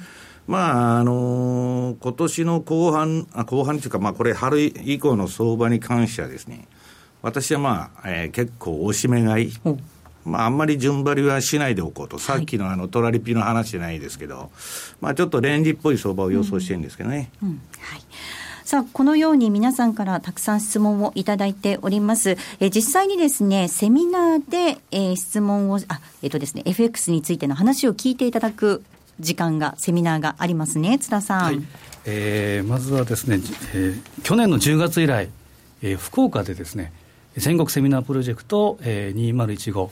[0.47, 6.69] まあ、あのー、今年の後半、あ後半というか、まあ、これ、春以降の相場に関してはですね、
[7.23, 9.53] 私はまあ、えー、結構、おしめ買い、
[10.27, 14.51] まあ、あんまり順張りはしないでおこうと、さっきのあのトラリピの話じゃないですけど、
[15.01, 17.31] まあ、ちょっとレンジっぽい相場を予想してるんですけどね。
[17.43, 17.49] うん。
[17.49, 18.03] うん、はい
[18.65, 22.39] さあ、このように皆さんからたくさん質問をいただいております。
[22.61, 28.83] え実際にですね、セミナーで、えー、質問を、あ、えっ、ー、とですね、FX についての話を聞いていただく
[29.21, 31.45] 時間が、セミナーがありますね、津田さん。
[31.45, 31.63] はい、
[32.07, 33.39] えー、まずはですね、
[33.75, 35.29] えー、去年の10月以来、
[35.83, 36.91] えー、福岡でですね、
[37.37, 39.91] 全国セミナープロジェクト、えー、2015、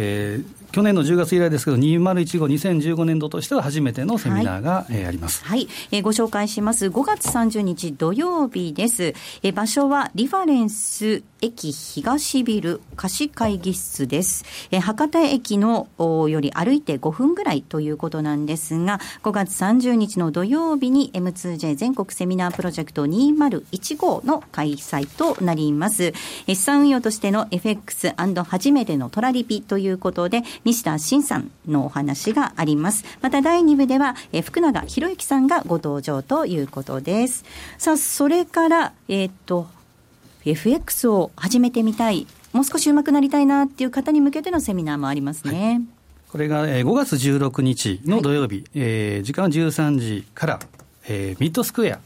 [0.00, 5.66] えー、去年の10月以来ですけど、2015、2015年度としては初めてのセミナーが、はい、えー、あります、はい。
[5.90, 26.12] えー、ご紹介します、5月30日土曜日です、えー、場所はリファレンス駅東ビル貸し会議室です、えー、博多駅のより歩いて5分ぐらいということなんですが、5月30日の土曜日に M2J 全国セミナープロジェクト2015の開催となります。
[26.46, 33.04] 資産運用としての FX& 初めてのトラリピといういうことで、西田慎さんのお話があります。
[33.20, 37.44] また第2部では、え福永博之さんがご登場ということです。
[37.78, 39.66] さあ、それから、えっ、と、
[40.44, 45.72] FX を始めてみたい、もう少し上手くなりたいなっていう方に向けてのセミナーもありますね。
[45.72, 45.82] はい、
[46.30, 50.60] これが5月16日の土曜日、はい、えー、時間は13時から、
[51.08, 52.00] えー、ミッドスクエア。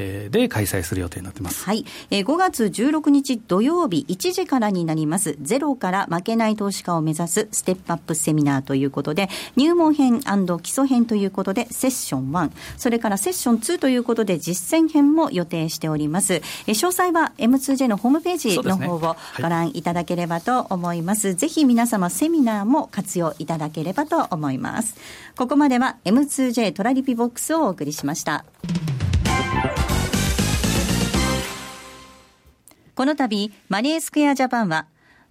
[0.00, 1.64] はいで開催する予定になってます。
[1.64, 1.84] はい。
[2.10, 10.20] えー、5月16日土曜日1時からになります、ゼロから負けない投資家を目指すステップアップセミナーということで、入門編
[10.62, 16.34] 基礎編ということで、セッション1、それからセッション2ということで、実践編も予定しております。
[16.34, 21.20] えー、詳細は M2J のホームページの方をご覧いただければと思います。
[21.20, 24.96] すねはい、ぜひ皆様セミナーも活用いただければと思います。
[25.36, 28.44] ここまでは M2J トラリピボックスをお送りしました。
[32.94, 34.86] この度、マネースクエアジャパンは、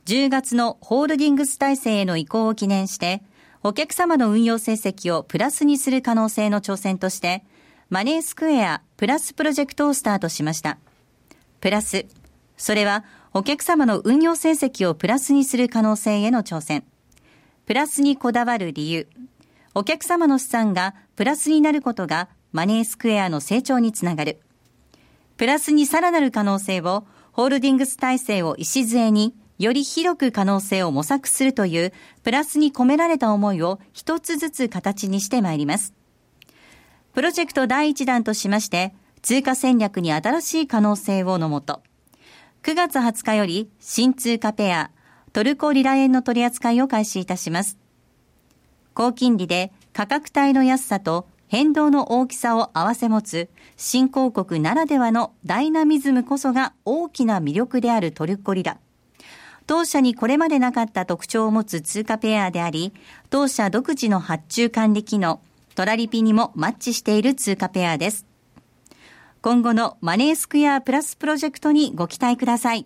[0.05, 3.21] 10月のホールディングス体制への移行を記念して、
[3.61, 7.43] お客様の運用成績をプラスにする可能性の挑戦として、
[7.89, 10.79] マネースクエアプラスプロジェクトをスタートしました。
[11.61, 12.07] プラス、
[12.57, 16.83] それはお客様の運用成績をプラスにする可能性への挑戦。
[17.67, 19.07] プラスにこだわる理由。
[19.75, 24.39] お客様の資産がプラスになることがマネースクエアの成長につながる。
[25.37, 35.93] プラスにさらなる可能性をホールディングス体制を礎に、より広く可能性を模索するという、プラスに込められた思いを一つずつ形にしてまいります。
[37.13, 41.81] プロジェクト第1弾としまして、通貨戦略に新しい可能性をのもと、
[42.63, 44.91] 9月20日より新通貨ペア、
[45.31, 47.77] トルコリラ円の取り扱いを開始いたします。
[48.93, 58.77] 高金利で価格帯の安さと変動の大きさを併せ持つ新興国ならではのダイナミズムこそが大きな魅力であるトルコリラ。
[59.65, 62.93] 当社にこれまでなかった特徴を持つ通貨ペアであり、
[63.31, 65.41] 当社独自の発注管理機能、
[65.73, 68.27] トラリピにもマッチしている通貨ペアです。
[69.41, 72.85] 今後のマネースクエアプラスプロジェクトにご期待ください。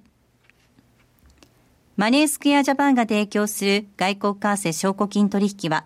[1.98, 5.86] マネースクエアジャパンが提供する外国為替証拠金取引は、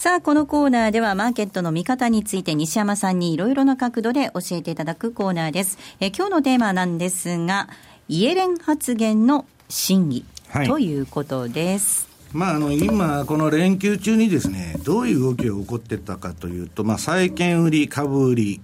[0.00, 5.76] さあ、このコーナーではマーケットの見方について西山さんにいろいろな角度で教えていただくコーナーです。
[6.00, 7.68] え今日のテーマなんですが、
[8.08, 10.24] イエレン発言の真偽。
[10.48, 12.08] はい、ということです。
[12.32, 18.62] まあ、あの今、この連休中にですねどういう動きが起こってたかというと、まあ、債券売り、株売り、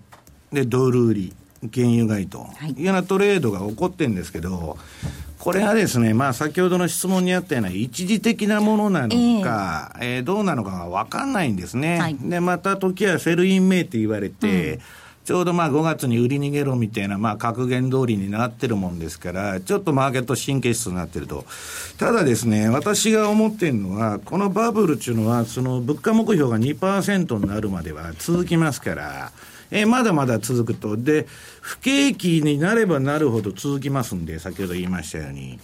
[0.55, 1.35] でドル売り、
[1.71, 2.47] 原油買いと
[2.79, 4.79] いうようなトレードが起こってるんですけど、
[5.47, 12.01] これはですね、まあ、先ほどの質問にあったような一時的なものなのか、えー、えー、どうなのかが分かんないんですね。
[12.01, 14.81] はい、で、また時期は sell in May って言われて、うん
[15.27, 21.45] ちょうどまあ5月に売り逃げろみたいな、まあ格言通りになってるもんですから、ちょっとマーケット神経質になってると。
[21.99, 29.33] ただですね、私が思ってるのは、このバブルっていうのは、その物価目標が2%になるまでは続きますから、
[29.71, 30.97] えー、まだまだ続くと。
[30.97, 31.27] で、
[31.61, 35.59] 不景気になればなるほど続きますんで、先ほど言いましたように。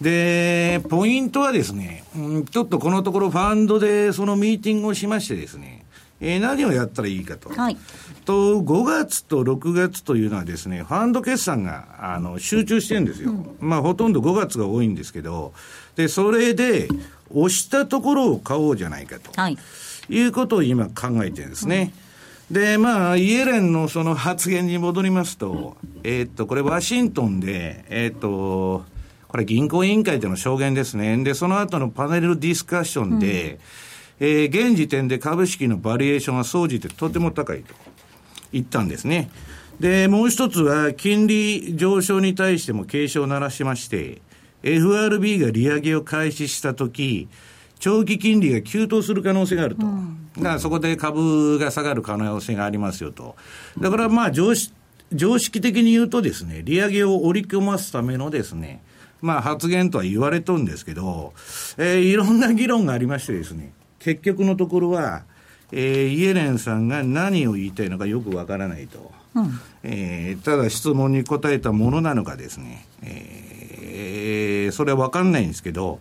[0.00, 5.84] で、ポイントはですね、うん、ちょっとこのところファンドでそのミーティングをしましてですね、
[6.20, 7.50] えー、何をやったらいいかと。
[7.50, 7.76] はい。
[8.24, 13.30] と、5月と6月というのはですね、ファンド決算が、あの、集中してるんですよ。
[13.30, 15.52] うん、まあ、ほとんど5月が多いんですけど、
[15.96, 16.88] で、それで、
[17.30, 19.30] 押したところを買おうじゃないかと。
[19.40, 19.58] はい。
[20.08, 21.92] いうことを今考えてるんですね。
[21.92, 22.13] うん、
[22.50, 28.84] で、まあ、イエレンのその発言に戻りますと、えー、っと、これワシントンで、えー、っと、
[29.28, 31.16] これ銀行委員会での証言ですね。
[31.24, 33.58] で、その後のパネルディスカッションで、うん
[34.20, 37.74] えー、現時点で株式のバリエーションは総じてとても高いと
[38.52, 39.30] 言ったんですね。
[39.80, 44.22] で、もう一つは、金利上昇に対しても警鐘を鳴らしまして、
[44.62, 47.28] FRB が利上げを開始したとき、
[47.78, 49.86] 長期金利が急騰する可能性があると。
[49.86, 53.36] うん、だからそこで株が下がる可能性がありますよと。
[53.78, 54.72] だからまあ常識、
[55.12, 58.82] 常識的に言うとですね、利上げを織り込ますためのですね、
[59.20, 61.32] まあ発言とは言われとるんですけど、
[61.76, 65.24] えー、いろんな議論がありましてですね、結局のところは、
[65.72, 76.00] えー、イエレンさんが何を言いたいのかよくわからないと、うん、えー、ただ質問に答えたものなのかですね、えー、それはわかんないんですけど、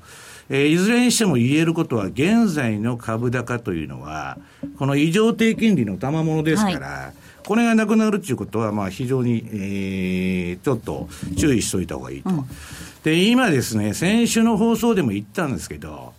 [0.54, 4.38] えー、いずれにしても言えることは、現在の株高というのは、
[4.78, 12.30] この異常低金利の賜物ですから、はい、これがなくなるということは、まあ非常に、えー、ちょっと注意しといた方がいいと。
[12.30, 12.46] うん、
[13.04, 16.14] で、今ですね、先週の放送でも言ったんですけど、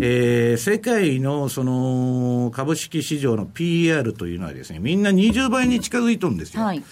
[0.00, 6.62] えー、世界のその株式市場の PR というのはですね、みんな20倍に近づいとるんですよ。
[6.62, 6.82] はい、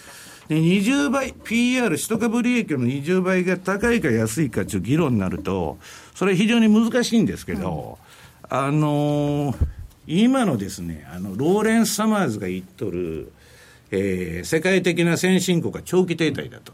[0.50, 5.78] で20倍、PR、取得株利益の20倍が高いか安いかという議論になると、
[6.12, 7.98] それ非常に難しいんですけど、
[8.50, 9.56] うん、あのー、
[10.08, 13.30] 今のですね、あの、ローレンス・サマーズが言っとる、
[13.92, 16.72] えー、世界的な先進国が長期停滞だと。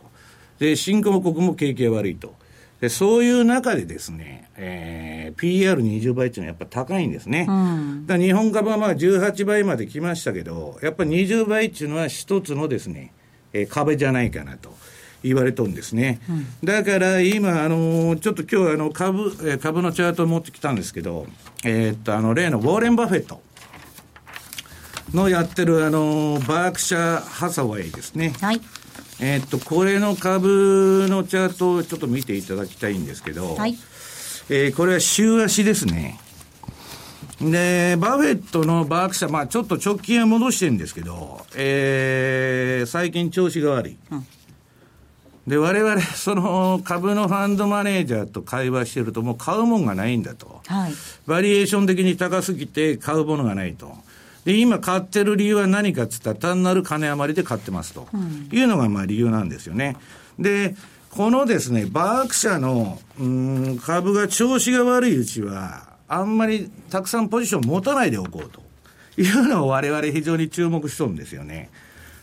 [0.58, 2.34] で、新興国も景気が悪いと。
[2.80, 7.46] でそういう中でですね、えー、PR20 倍っていうのはやっぱ高いんですね。
[7.48, 13.12] うん、だ日本株はまあ18倍まで来ましたけど、やっぱり20倍っていうのは一つのですね、
[13.60, 14.74] えー、壁じゃないかなと。
[15.24, 21.26] 言われとんですね、うん、だから今、あのちょっと今日あの株、え株のチャートを持ってきたんですけど、
[21.64, 23.42] えー、っとあの例のウォーレン・バフェット。
[25.14, 28.60] のやってるあのバークシャー・ハサウェイですね、はい、
[29.20, 33.76] えー、っと、これの株のチャートをちょっと見ていただきたいんですけど、はい、
[34.50, 36.20] えー、これは週足ですね。
[37.40, 43.96] で、バフェットのバーク社、まあちょっと直近は戻してるんですけど、えー、最近調子が悪い。
[44.10, 44.26] うん、
[45.46, 50.62] で、我々、その株のファンドマネージャーと会話してると、もう買うもんがないんだと。
[50.66, 50.92] はい、
[51.26, 53.92] バリエーション的に高すぎて買うものがないと。
[54.46, 58.08] で、今買ってる理由は何かっつったら単なる金余りで買ってますと、
[58.50, 59.96] いうのがまあ理由なんですよね。
[60.38, 60.74] で、
[61.10, 68.62] このですね、バーク社の、うん、株が調子が悪いうちは、あんまりたくさんポジション持たないでおこうと
[69.20, 71.70] いうのを我々非常に注目しとるんですよね。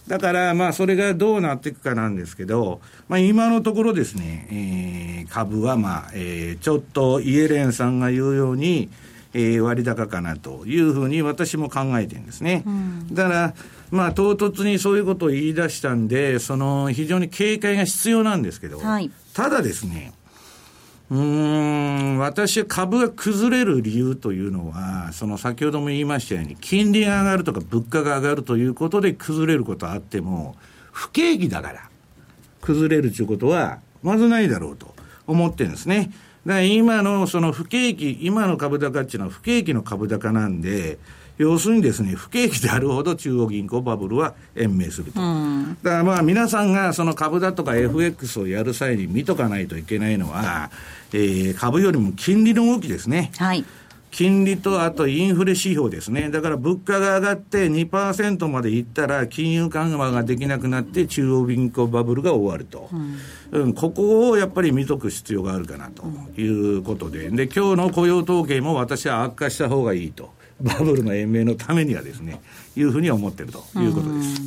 [0.07, 8.89] だから、まあ、それがどうなっていくかなんですけど、まあ、今のところですね、えー、株は、まあ、えー、ちょっとイエレンさんが言うように、
[9.33, 12.63] えー、割高かなというふうに私も考えてるんですね。
[12.65, 13.53] うん、だから、
[13.91, 20.11] まあ、唐突にそういうことを言い出したんで、その、非常に警戒が必要なんですけど、はい、ただですね、
[21.13, 30.55] うん、私は株が崩れる理由というのは、その先ほども言いましたように、金利が上がるとか物価が上がるということで崩れることはあっても、
[30.91, 31.89] 不景気だから
[32.61, 34.95] 崩れるということは、まずないだろうと
[35.27, 36.11] 思ってるんですね。
[36.47, 40.97] だから今のその不景気、今の株高っていうのは不景気の株高なんで、
[41.37, 45.19] 要するにですね、不景気であるほど中央銀行バブルは延命すると。
[45.19, 50.69] うん、だからまあ皆さんがその株だとか FX をやる際に見とかないといけないのは、
[51.13, 53.31] えー、株よりも金利の動きですね。
[53.37, 53.63] はい。
[54.13, 56.29] 金利とあとインフレ指標ですね。
[56.29, 62.89] だから物価が上がって2%までいったら金融緩和ができなくなって中央銀行バブルが終わると。
[62.91, 66.05] うん、うん、ここをやっぱり見とく必要があるかなと
[66.39, 67.29] いうことで。
[67.31, 70.31] で、今日の雇用統計も私は悪化した方がいいと。
[70.61, 72.39] バブルの延命のためにはですね、
[72.75, 74.41] いうふうに思ってるということです。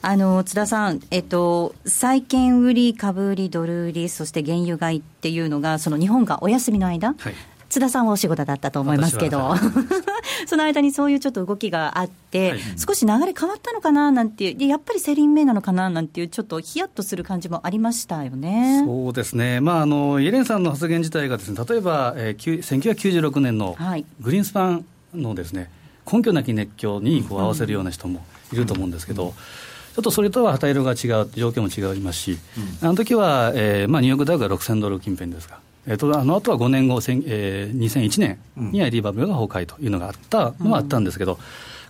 [0.00, 7.34] あの津田さん、えっと、債券売り、株売り、ドル売り、そして原油買いっていうのが、その日本がお休みの間、はい、
[7.68, 9.54] 津田さんはお仕事だったと思いますけど、
[10.46, 18.84] その間にそういうちょっと動きがあって、はい、少し流れ変わったのかななんていう、やっぱりセリンメなのかななんていう、ちょっとヒヤッとする感じもありましたよね。
[18.86, 23.76] そうですね、まあ、あのイエレンさんの発言自体がです、ね、例えば、えー、1996年の
[24.20, 25.70] グリーンスパンのですね、
[26.10, 29.34] 根拠なき熱狂にこう合わせるような人もいると思うんですけど。
[29.34, 32.38] ちょっとそれとは旗色が違う、条件も違いますし、
[32.82, 41.38] うん、あの時は、えーまあ、ニューヨークダウが6000ドル近辺ですが、えー、とあの後は5年後、えー、2001年に ID バブルが崩壊というのがあったのはあったんですけど、うん、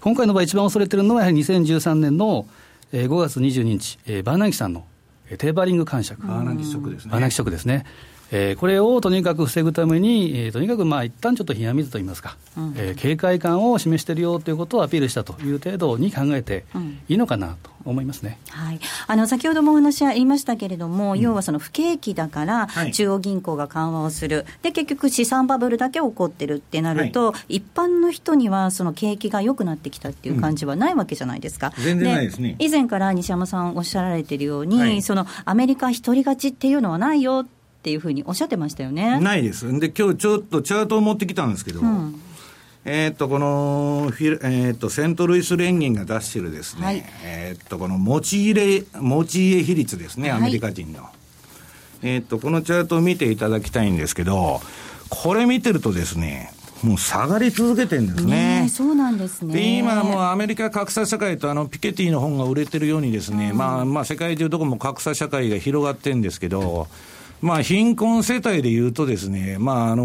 [0.00, 2.46] 今回の場合、一番恐れてるのは、やはり2013年の、
[2.92, 4.84] えー、5月22日、えー、バーナンキさんの、
[5.30, 7.11] えー、テーパリング感触、バーナンキショックですね。
[7.11, 7.84] バーナンキショックですね
[8.31, 16.64] えー、これをとにかく防ぐために、えー、とにかくまあ一旦ちょっと冷や水といいますか、うん、えー、警戒感を示しているよということをアピールしたという程度に考えて
[17.09, 31.72] いいのかなと思いますね、うん、はい、あの先ほどもお話ありましたけれども、うん、要はその不景気だから、中央銀行が緩和をする、で結局、資産バブルだけ起こってるってなると、はい、一般の人にはその景気が良くなってきたっていう感じはないわけじゃないですか。
[31.79, 32.57] 全然ないですね。
[32.59, 37.57] 以前から西山さんおっしゃられているように、はい、そのアメリカ一人勝ちっていうのはないよって
[37.91, 39.20] いうふうにおっしゃってましたよね。
[39.20, 39.66] ないです。
[39.78, 42.20] で、今日ちょっとチャートを持ってきたんですけど、うん、
[42.84, 51.03] えっと、このフィ、えー、っと、セントルイス連銀が出してるですね、はい、えっと、この持ち入れ、持ち家比率ですね、アメリカ人の。
[51.03, 51.12] はい、
[52.03, 54.61] えっと、このチャートを見ていただきたいんですけど、
[55.11, 58.62] これ見てるとですね、もう下がり続けてるんですね。
[58.62, 59.53] ねそうなんですね。
[59.53, 66.86] で、今もうアメリカ格差社会とあのピケティの本が売れてるようにですね、うん、まあまあ世界中どこも格差社会が広がってるんですけど、
[67.41, 70.05] まあ、貧困世帯でいうとですね、まあ、あの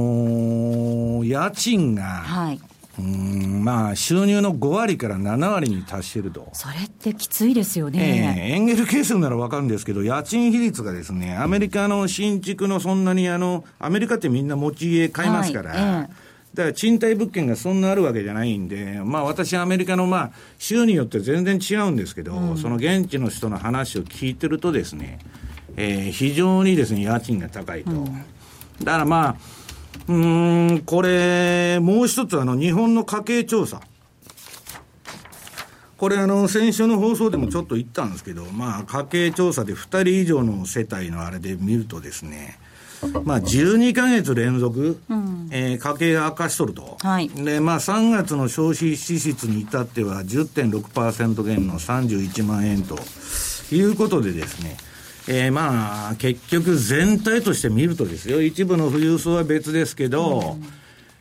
[1.24, 2.62] ー、家賃が、はい。
[3.00, 6.48] うんまあ、収入の5割から7割に達してると。
[6.54, 8.36] それってきついですよね。
[8.38, 25.18] ええー、エンゲル係数ならわかるんですけど、家賃比率がですね、アメリカの新築のそんなにあの、アメリカってみんな持ち家買いますから、はいえーだから賃貸物件がそんなあるわけじゃないんで、まあ私、アメリカのまあ州によって全然違うんですけど、うん、その現地の人の話を聞いてるとですね、
[25.78, 27.92] えー、非常にですね、家賃が高いと。
[27.92, 28.06] うん、
[28.84, 29.36] だからまあ、
[30.08, 33.82] うん、これ、もう一つ、あの、日本の家計調査。
[35.98, 42.60] これ、あの、先週の放送でもちょっと言ったんですけど、まあ、家計調査で2人以上の世帯のあれで見るとですね、
[43.24, 46.98] まあ、12か月連続、うん、えー、家計が悪化しとると。
[47.02, 47.30] はい。
[47.30, 52.98] で、まあ、3月の消費支出に至っては10.6%減の31万円と
[53.72, 54.78] いうことでですね、
[55.28, 60.66] えー、まあ、結局全体として見るとですよ、一部の富裕層は別ですけど、うん、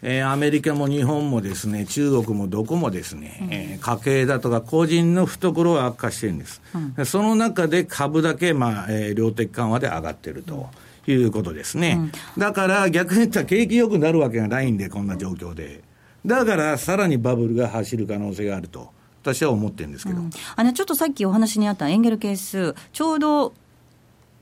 [0.03, 6.61] えー、アメリカも日本もですね、中国もどこもですね、うん、えー、家計だとか個人の懐は悪化してるんです。
[6.97, 10.69] うん、その中で株だけ、まあ、えー、量的緩和で上がってると。
[11.05, 15.83] いうことですね、だから逆に言ったら景気良くなるわけがないんで、こんな状況で。
[16.25, 18.91] だからさらにバブルが走る可能性があると。
[19.23, 20.21] 私は思ってるんですけど、
[20.57, 23.55] あのちょっとさっきお話にあったエンゲル係数、ちょうど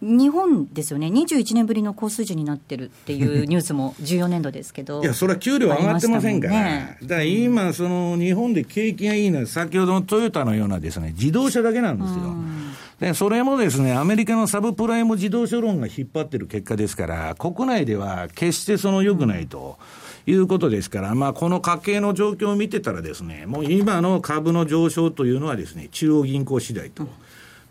[0.02, 12.34] 日本ですよね、21年ぶりの高水準になってるっていう ニュースも14年度ですけど、いや、それは給料上がってませんから、ね、だから今、その日本で景気がいいのは、先ほどのトヨタのようなですね自動車だけなんですよ。
[13.00, 19.78] でそれもですね、アメリカのサブプライム自動車論が引っ張ってる結果ですから、国内では決してその良くないと。
[20.26, 27.08] いうことですから、まあ、この家計の状況を見てたらですね、もう今の株の上昇というのはですね、中央銀行次第と。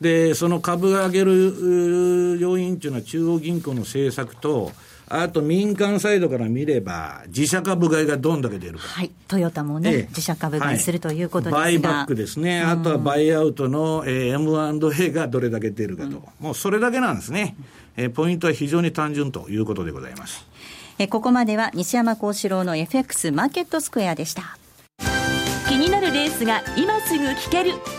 [0.02, 4.72] で、その株が上げる要因というのは中央銀行の政策と、
[5.12, 8.88] あと民間サイドから見れば、自社株買いがどんだけ出るか。
[8.88, 9.12] はい。
[9.28, 12.62] トヨタもね、ええ、自社株買いするということですが、バイバックですね。
[12.62, 16.12] あとはバイアウトの、えー、M&A がどれだけ出るかと、う
[16.43, 16.45] ん。
[16.45, 17.56] もうそれだけなんですね。
[17.97, 20.45] えー、ポイントは非常に単純ということでございます。
[21.00, 24.60] えー、ここまでは西山幸四郎の FX マーケットスクエアでした。
[25.68, 27.99] 気になるレースが今すぐ聞ける。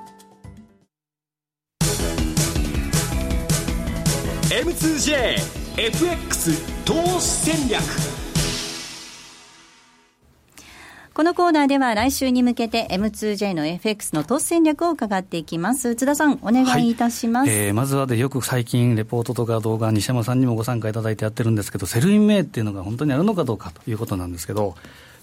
[4.51, 5.79] M2JFX
[6.83, 7.81] 投資戦略
[11.13, 15.95] このコーナーでは来週に向けて M2J の FX の投資戦略を伺っていきます。
[15.95, 17.49] 津田さん、お願いいたします。
[17.49, 24.75] はい、えー、まずはで、よく最近レポートとか動画、西山さんにもご参加いただいてやってるんですけど、セルイン名っていうのが本当にあるのかどうかということなんですけど、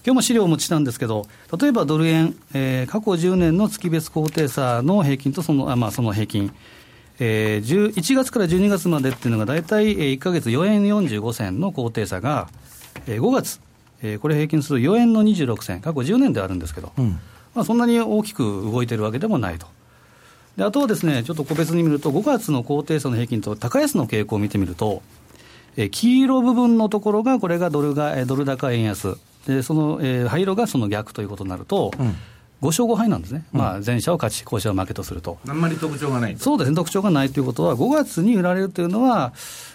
[0.03, 6.51] 今日も資料をお持ちしたんですけど、例えばドル円、えー、過去10年の月別高低差の平均とその、あまあ、その平均、
[7.19, 12.47] えー、1月から12月までっていうのが大体1か月4円45銭の高低差が、
[13.07, 13.59] えー、5月、
[14.01, 17.19] えー、これ平均すると4円の26銭、過去10年であるんですけど、うん、
[17.53, 19.67] まあ、そんなに大きく動いてるわけでもないと。
[20.55, 25.01] であとはですね、ちょっと個別に見ると、5月の高低差の平均と高安の傾向を見てみると、
[25.75, 32.15] えー、黄色部分のところが、これがドルが、えー、ドル高円安、でその、えー、灰色がその逆ということになると、うん
[32.61, 35.37] 5勝5敗なんですね、うん、まあ、前者を勝ち、後者を負けとすると。
[35.47, 39.33] あんまり特徴がないそうですね、特徴がないということは、5月に売られるというのは、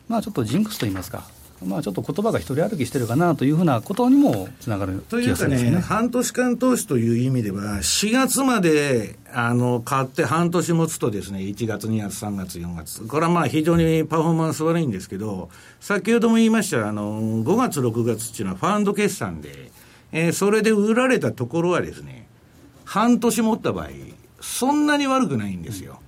[0.09, 1.25] まあ、ちょっとジンクスといいますか、
[1.63, 15.49] まあ、ちょっと言葉が一人歩きしてるかなというふうなことにもつながるというかね、半年間投資という意味では、4月まであの買って半年持つとですね、1月、2月、3月、4月、これはまあ非常にパフォーマンス悪いんですけど、
[15.81, 19.71] 先ほども言いましたあの、5月、6月っていうのはファンド決算で、
[20.13, 22.24] えー、それで売られたところはですね、
[22.85, 23.89] 半年持った場合、
[24.41, 26.01] そんなに悪くないんですよ。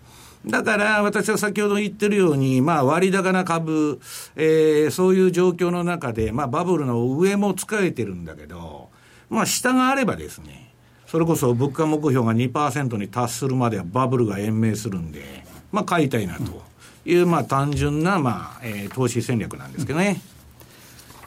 [0.46, 4.00] だから私は先ほど言ってるように、まあ、割高な株、
[4.36, 8.88] えー、そういう状況の中で、まあ、バブルの上も使えてるんだけど、
[9.28, 10.72] まあ、下があればですね、
[11.06, 16.62] それこそ物価目標が2%に達するまではバブルが延命するんで、まあ、買いたいなと
[17.04, 20.20] いう、まあ、単純な、まあえー、投資戦略なんですけどね。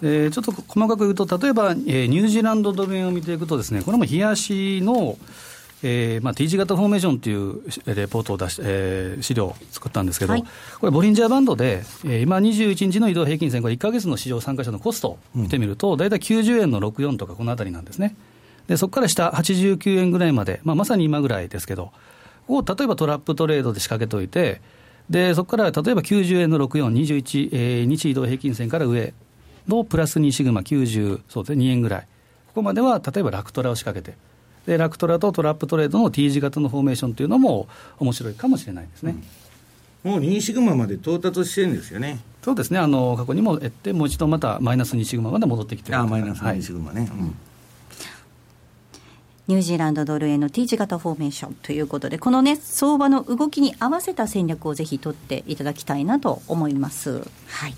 [0.01, 5.17] えー、ちょっと細かく言うと、例えば、えー、ニュージーランドドル円を見ていくとですね、これも冷やしの、
[5.81, 7.61] えーまあ、T 字型フォーメーションという
[7.95, 10.43] レポートを出し、えー、資料を作ったんですけど、はい、
[10.79, 18.15] これ、ボリンジャーバンドで、えー、今21日の移動平均線、これ1か月の市場参加者のコストを見てみると、大体90円の64とか、このあたりなんですね。
[18.67, 21.91] でそこから下、89円ぐらいまで、まあ、まさに今ぐらいですけど、
[22.47, 24.61] ここを例えばトラップトレードで仕掛けておいて、
[25.09, 29.13] でそこから例えば90円の64、21、えー、日移動平均線から上
[29.69, 32.01] のプラス2シグマ90、そうですね、2円ぐらい、
[32.47, 34.17] ここまでは例えばラクトラを仕掛けて、
[34.65, 37.67] でラクトラとトラップトレードの T 字型のフォーメーションというのも
[37.99, 39.15] 面白いかもしれないですね。
[40.05, 42.19] うん、もう2シグマまで到達してるんですよね。
[42.43, 47.01] そうですね、あの過去にも得て、もう一度またマイナス2シグマまで戻ってきてあマイナス2シグマね。
[47.01, 47.35] はいうん
[49.49, 57.27] ニュージーランドドル円の T 字型フォーメーションということで、このね、相場の動きに合わせた戦略をぜひ取っていただきたいなと思います。
[57.47, 57.73] はい。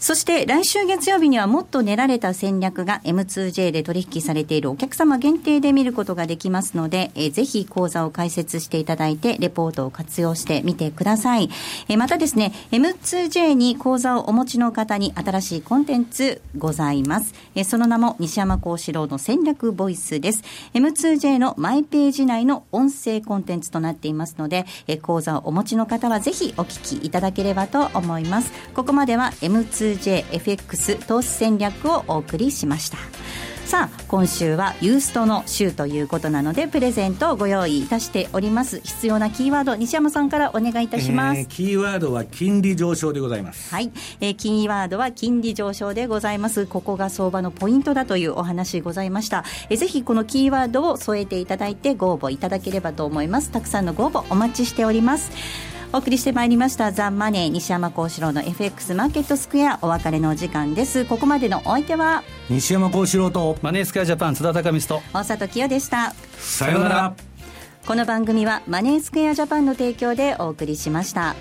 [0.00, 11.50] そして来週月曜日にはもっと練られた戦略が M2J で取引されているお客様限定で見ることができますので、えー、ぜひ講座を開設していただいて、レポートを活用してみてください。
[11.90, 17.34] えー、またですね、M2J に講座をお持ちの方に新しいコンテンツございます。
[17.54, 20.42] えー、その名も西山幸四郎の戦略ボイスです。
[20.72, 28.50] M2J のマイページ内の音声コンテンツとなっていますので、えー、講座をお持ちの方はぜひお聞きいただければと思います。
[28.72, 32.98] ここまでは M2J S2JFX 投資戦略をお送りしました。
[33.64, 38.80] さあ今週はユーストの週ということなのでプレゼントをご用意いたしております。
[38.80, 43.72] 必要なキーワード西山さんからお願いいたします、えー、キーワードは金利上昇でございます。
[43.72, 46.66] はい、えー、キーワードは金利上昇でございます。
[46.66, 53.52] ここが相場のポイントだというお話ございました、えー、ぜひこのキーワードを添えていただいてご応募いただければと思います。
[53.52, 55.30] たくさんのご応募お待ちしております
[55.92, 61.04] お送りしてまいりましたザ・マネー西山幸四郎の FX マーケットスクエアお別れのお時間です。
[61.04, 66.14] ここまでのお相手は西山幸四郎とマネースクエアジャパン津田隆美と大里清でした。
[66.38, 67.14] さようなら。
[67.84, 71.34] この番組はマネースクエアジャパンの提供でお送りしました。